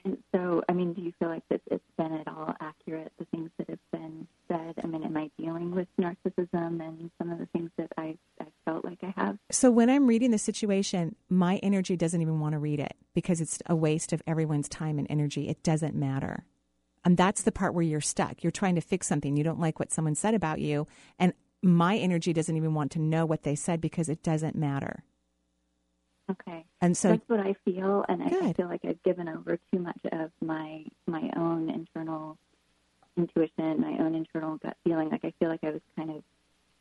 [0.05, 3.25] And so, I mean, do you feel like that it's been at all accurate, the
[3.25, 4.75] things that have been said?
[4.81, 8.45] I mean, am I dealing with narcissism and some of the things that I, I
[8.63, 9.38] felt like I have?
[9.51, 13.41] So when I'm reading the situation, my energy doesn't even want to read it because
[13.41, 15.49] it's a waste of everyone's time and energy.
[15.49, 16.45] It doesn't matter.
[17.03, 18.43] And that's the part where you're stuck.
[18.43, 19.35] You're trying to fix something.
[19.35, 20.88] You don't like what someone said about you.
[21.19, 21.33] And
[21.64, 25.03] my energy doesn't even want to know what they said because it doesn't matter.
[26.30, 26.66] Okay.
[26.82, 29.80] And so that's what I feel, and I, I feel like I've given over too
[29.80, 32.38] much of my my own internal
[33.16, 35.10] intuition, my own internal gut feeling.
[35.10, 36.24] Like I feel like I was kind of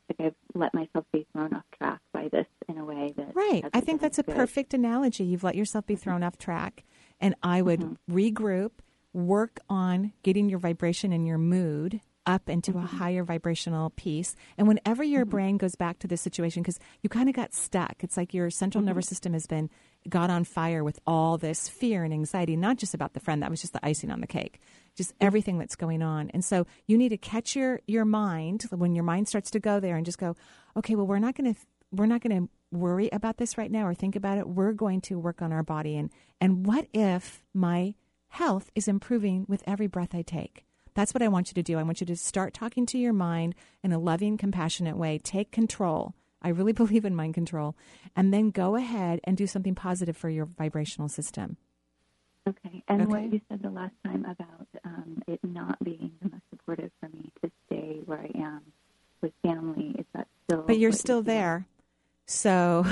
[0.09, 3.65] like I've let myself be thrown off track by this in a way that Right.
[3.73, 4.35] I think that's a good.
[4.35, 5.25] perfect analogy.
[5.25, 6.03] You've let yourself be mm-hmm.
[6.03, 6.85] thrown off track.
[7.21, 8.17] And I would mm-hmm.
[8.17, 8.73] regroup,
[9.13, 12.97] work on getting your vibration and your mood up into a mm-hmm.
[12.97, 14.35] higher vibrational piece.
[14.59, 15.31] And whenever your mm-hmm.
[15.31, 18.51] brain goes back to this situation, because you kind of got stuck, it's like your
[18.51, 18.89] central mm-hmm.
[18.89, 19.71] nervous system has been
[20.09, 23.51] got on fire with all this fear and anxiety, not just about the friend, that
[23.51, 24.61] was just the icing on the cake,
[24.97, 26.31] just everything that's going on.
[26.31, 29.81] And so you need to catch your, your mind when your mind starts to go
[29.81, 30.37] there and just go,
[30.77, 31.61] okay, well, we're not going to,
[31.93, 34.49] we're not going to worry about this right now or think about it.
[34.49, 35.97] We're going to work on our body.
[35.97, 36.11] And,
[36.41, 37.95] and what if my
[38.29, 40.67] health is improving with every breath I take?
[40.97, 41.79] That's what I want you to do.
[41.79, 45.19] I want you to start talking to your mind in a loving, compassionate way.
[45.19, 46.15] Take control.
[46.41, 47.77] I really believe in mind control.
[48.17, 51.59] And then go ahead and do something positive for your vibrational system.
[52.49, 52.83] Okay.
[52.89, 53.11] And Okay.
[53.11, 57.11] what you said the last time about um, it not being the most supportive for
[57.11, 58.63] me to stay where I am
[59.21, 60.63] with family, is that still?
[60.63, 61.35] But you're you still feel?
[61.35, 61.67] there.
[62.27, 62.85] So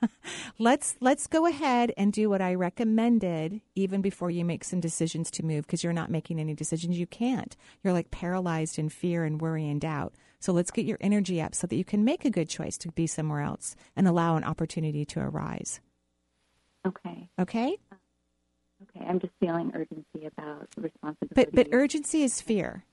[0.58, 5.32] let's let's go ahead and do what I recommended even before you make some decisions
[5.32, 6.98] to move because you're not making any decisions.
[6.98, 7.56] You can't.
[7.82, 10.14] You're like paralyzed in fear and worry and doubt.
[10.38, 12.92] So let's get your energy up so that you can make a good choice to
[12.92, 15.80] be somewhere else and allow an opportunity to arise.
[16.86, 17.28] Okay.
[17.40, 17.76] Okay?
[18.82, 19.04] Okay.
[19.04, 21.34] I'm just feeling urgency about responsibility.
[21.34, 22.84] But but urgency is fear.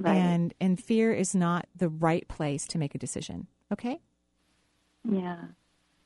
[0.00, 0.16] Right.
[0.16, 3.48] And and fear is not the right place to make a decision.
[3.72, 3.98] Okay?
[5.10, 5.36] Yeah.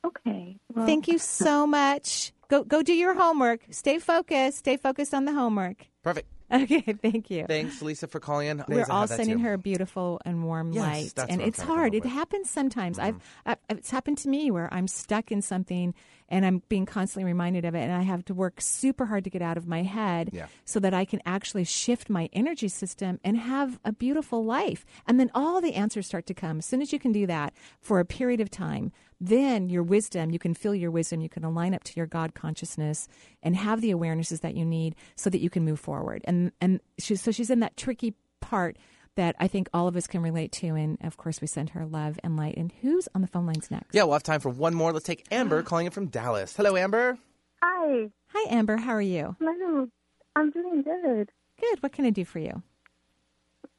[0.05, 0.59] Okay.
[0.75, 2.33] Well, Thank you so much.
[2.49, 3.61] Go go do your homework.
[3.71, 4.59] Stay focused.
[4.59, 5.87] Stay focused on the homework.
[6.03, 6.29] Perfect.
[6.53, 7.47] Okay, thank you.
[7.47, 8.63] Thanks, Lisa, for calling in.
[8.69, 9.45] We're all sending too.
[9.45, 11.77] her a beautiful and warm Yes, light, that's and what I'm it's trying to come
[11.79, 11.95] hard.
[11.95, 12.99] It happens sometimes.
[12.99, 13.51] I've, Mm-hmm.
[13.53, 15.95] I've it's happened to me where I'm stuck in something,
[16.33, 19.31] and I'm being constantly reminded of it, and I have to work super hard to
[19.31, 20.47] get out of my head, Yeah.
[20.65, 24.85] so that I can actually shift my energy system and have a beautiful life.
[25.07, 27.53] And then all the answers start to come as soon as you can do that
[27.81, 28.91] for a period of time.
[29.21, 32.35] Then your wisdom, you can feel your wisdom, you can align up to your God
[32.35, 33.07] consciousness
[33.43, 36.23] and have the awarenesses that you need so that you can move forward.
[36.25, 38.77] And and she, so she's in that tricky part
[39.17, 40.69] that I think all of us can relate to.
[40.69, 42.57] And of course, we send her love and light.
[42.57, 43.95] And who's on the phone lines next?
[43.95, 44.93] Yeah, we'll have time for one more.
[44.93, 46.57] Let's take Amber calling in from Dallas.
[46.57, 47.19] Hello, Amber.
[47.63, 48.11] Hi.
[48.29, 48.77] Hi, Amber.
[48.77, 49.37] How are you?
[49.39, 49.89] Hello.
[50.35, 51.31] I'm doing good.
[51.61, 51.83] Good.
[51.83, 52.63] What can I do for you?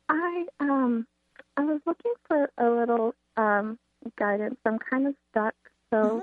[0.10, 1.08] I um
[1.58, 3.80] I was looking for a little um
[4.18, 4.58] guidance.
[4.66, 5.56] I'm kind of stuck.
[5.92, 6.22] So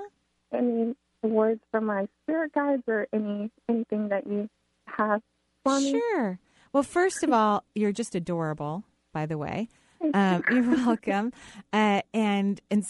[0.53, 4.49] any words from my spirit guides or any anything that you
[4.85, 5.21] have
[5.63, 5.91] for me?
[5.91, 6.39] Sure.
[6.73, 9.69] Well, first of all, you're just adorable, by the way.
[10.13, 11.31] Um, you're welcome.
[11.71, 12.85] Uh, and, and,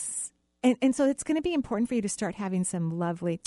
[0.63, 3.41] and, and so it's going to be important for you to start having some lovely,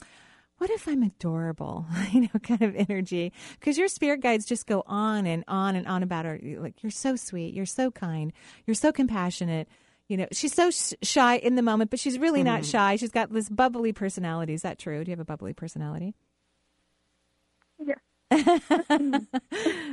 [0.58, 3.32] what if I'm adorable, you know, kind of energy.
[3.58, 6.38] Because your spirit guides just go on and on and on about her.
[6.58, 7.54] Like, you're so sweet.
[7.54, 8.32] You're so kind.
[8.66, 9.68] You're so compassionate.
[10.08, 12.96] You know, she's so sh- shy in the moment, but she's really not shy.
[12.96, 14.52] She's got this bubbly personality.
[14.52, 15.02] Is that true?
[15.02, 16.14] Do you have a bubbly personality?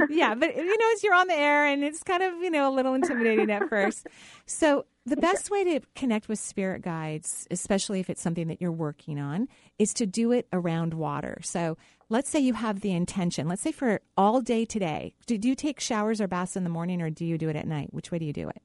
[0.10, 0.36] Yeah.
[0.36, 2.74] but you know, as you're on the air and it's kind of, you know, a
[2.74, 4.08] little intimidating at first.
[4.46, 8.72] So, the best way to connect with spirit guides, especially if it's something that you're
[8.72, 9.48] working on,
[9.80, 11.40] is to do it around water.
[11.44, 11.78] So,
[12.10, 15.56] let's say you have the intention, let's say for all day today, do, do you
[15.56, 17.94] take showers or baths in the morning or do you do it at night?
[17.94, 18.62] Which way do you do it?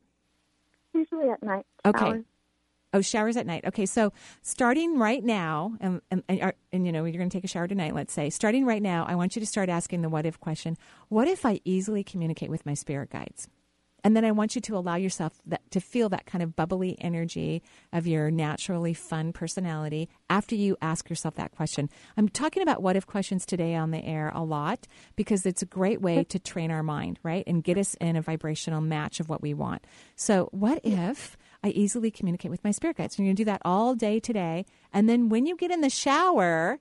[0.93, 1.64] Usually at night.
[1.87, 2.22] Okay.
[2.97, 3.66] Oh, showers at night.
[3.66, 7.36] Okay, so starting right now, and, and, and, uh, and you know, you're going to
[7.36, 8.30] take a shower tonight, let's say.
[8.30, 10.78] Starting right now, I want you to start asking the what if question
[11.11, 13.49] What if I easily communicate with my spirit guides?
[14.03, 16.97] And then I want you to allow yourself that, to feel that kind of bubbly
[17.03, 21.90] energy of your naturally fun personality after you ask yourself that question.
[22.16, 24.86] I'm talking about what if questions today on the air a lot
[25.16, 27.44] because it's a great way to train our mind, right?
[27.47, 29.84] And get us in a vibrational match of what we want.
[30.14, 33.17] So, what if I easily communicate with my spirit guides?
[33.17, 34.67] And you're going to do that all day today.
[34.93, 36.79] And then when you get in the shower,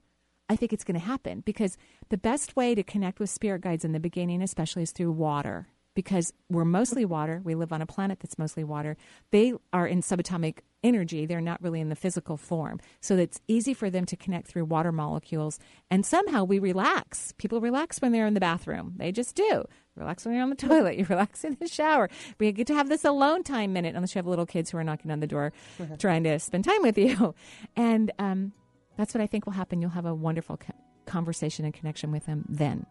[0.50, 1.78] I think it's going to happen because
[2.10, 5.68] the best way to connect with spirit guides in the beginning, especially, is through water
[5.96, 7.42] because we're mostly water.
[7.44, 8.98] We live on a planet that's mostly water.
[9.32, 11.26] They are in subatomic energy.
[11.26, 12.80] They're not really in the physical form.
[13.00, 15.58] So it's easy for them to connect through water molecules.
[15.90, 17.34] And somehow we relax.
[17.38, 18.94] People relax when they're in the bathroom.
[18.98, 19.66] They just do.
[19.96, 20.98] Relax when you're on the toilet.
[20.98, 22.10] You relax in the shower.
[22.40, 24.84] We get to have this alone time minute, unless you have little kids who are
[24.84, 25.54] knocking on the door
[26.00, 27.34] trying to spend time with you.
[27.76, 28.52] And um,
[28.98, 29.82] that's what I think will happen.
[29.82, 30.74] You'll have a wonderful co-
[31.06, 32.86] conversation and connection with them then.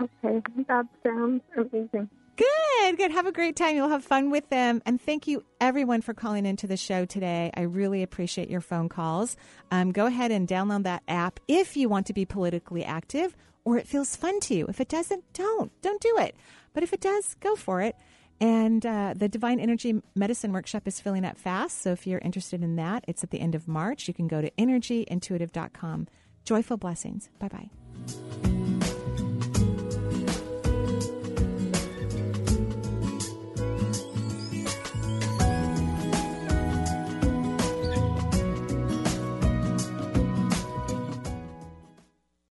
[0.00, 2.08] Okay, that sounds amazing.
[2.36, 3.10] Good, good.
[3.10, 3.74] Have a great time.
[3.74, 4.80] You'll have fun with them.
[4.86, 7.50] And thank you, everyone, for calling into the show today.
[7.54, 9.36] I really appreciate your phone calls.
[9.72, 13.34] Um, go ahead and download that app if you want to be politically active
[13.68, 14.64] or it feels fun to you.
[14.66, 15.70] If it doesn't, don't.
[15.82, 16.34] Don't do it.
[16.72, 17.96] But if it does, go for it.
[18.40, 21.82] And uh, the Divine Energy Medicine Workshop is filling up fast.
[21.82, 24.08] So if you're interested in that, it's at the end of March.
[24.08, 26.08] You can go to energyintuitive.com.
[26.46, 27.28] Joyful blessings.
[27.38, 28.77] Bye bye.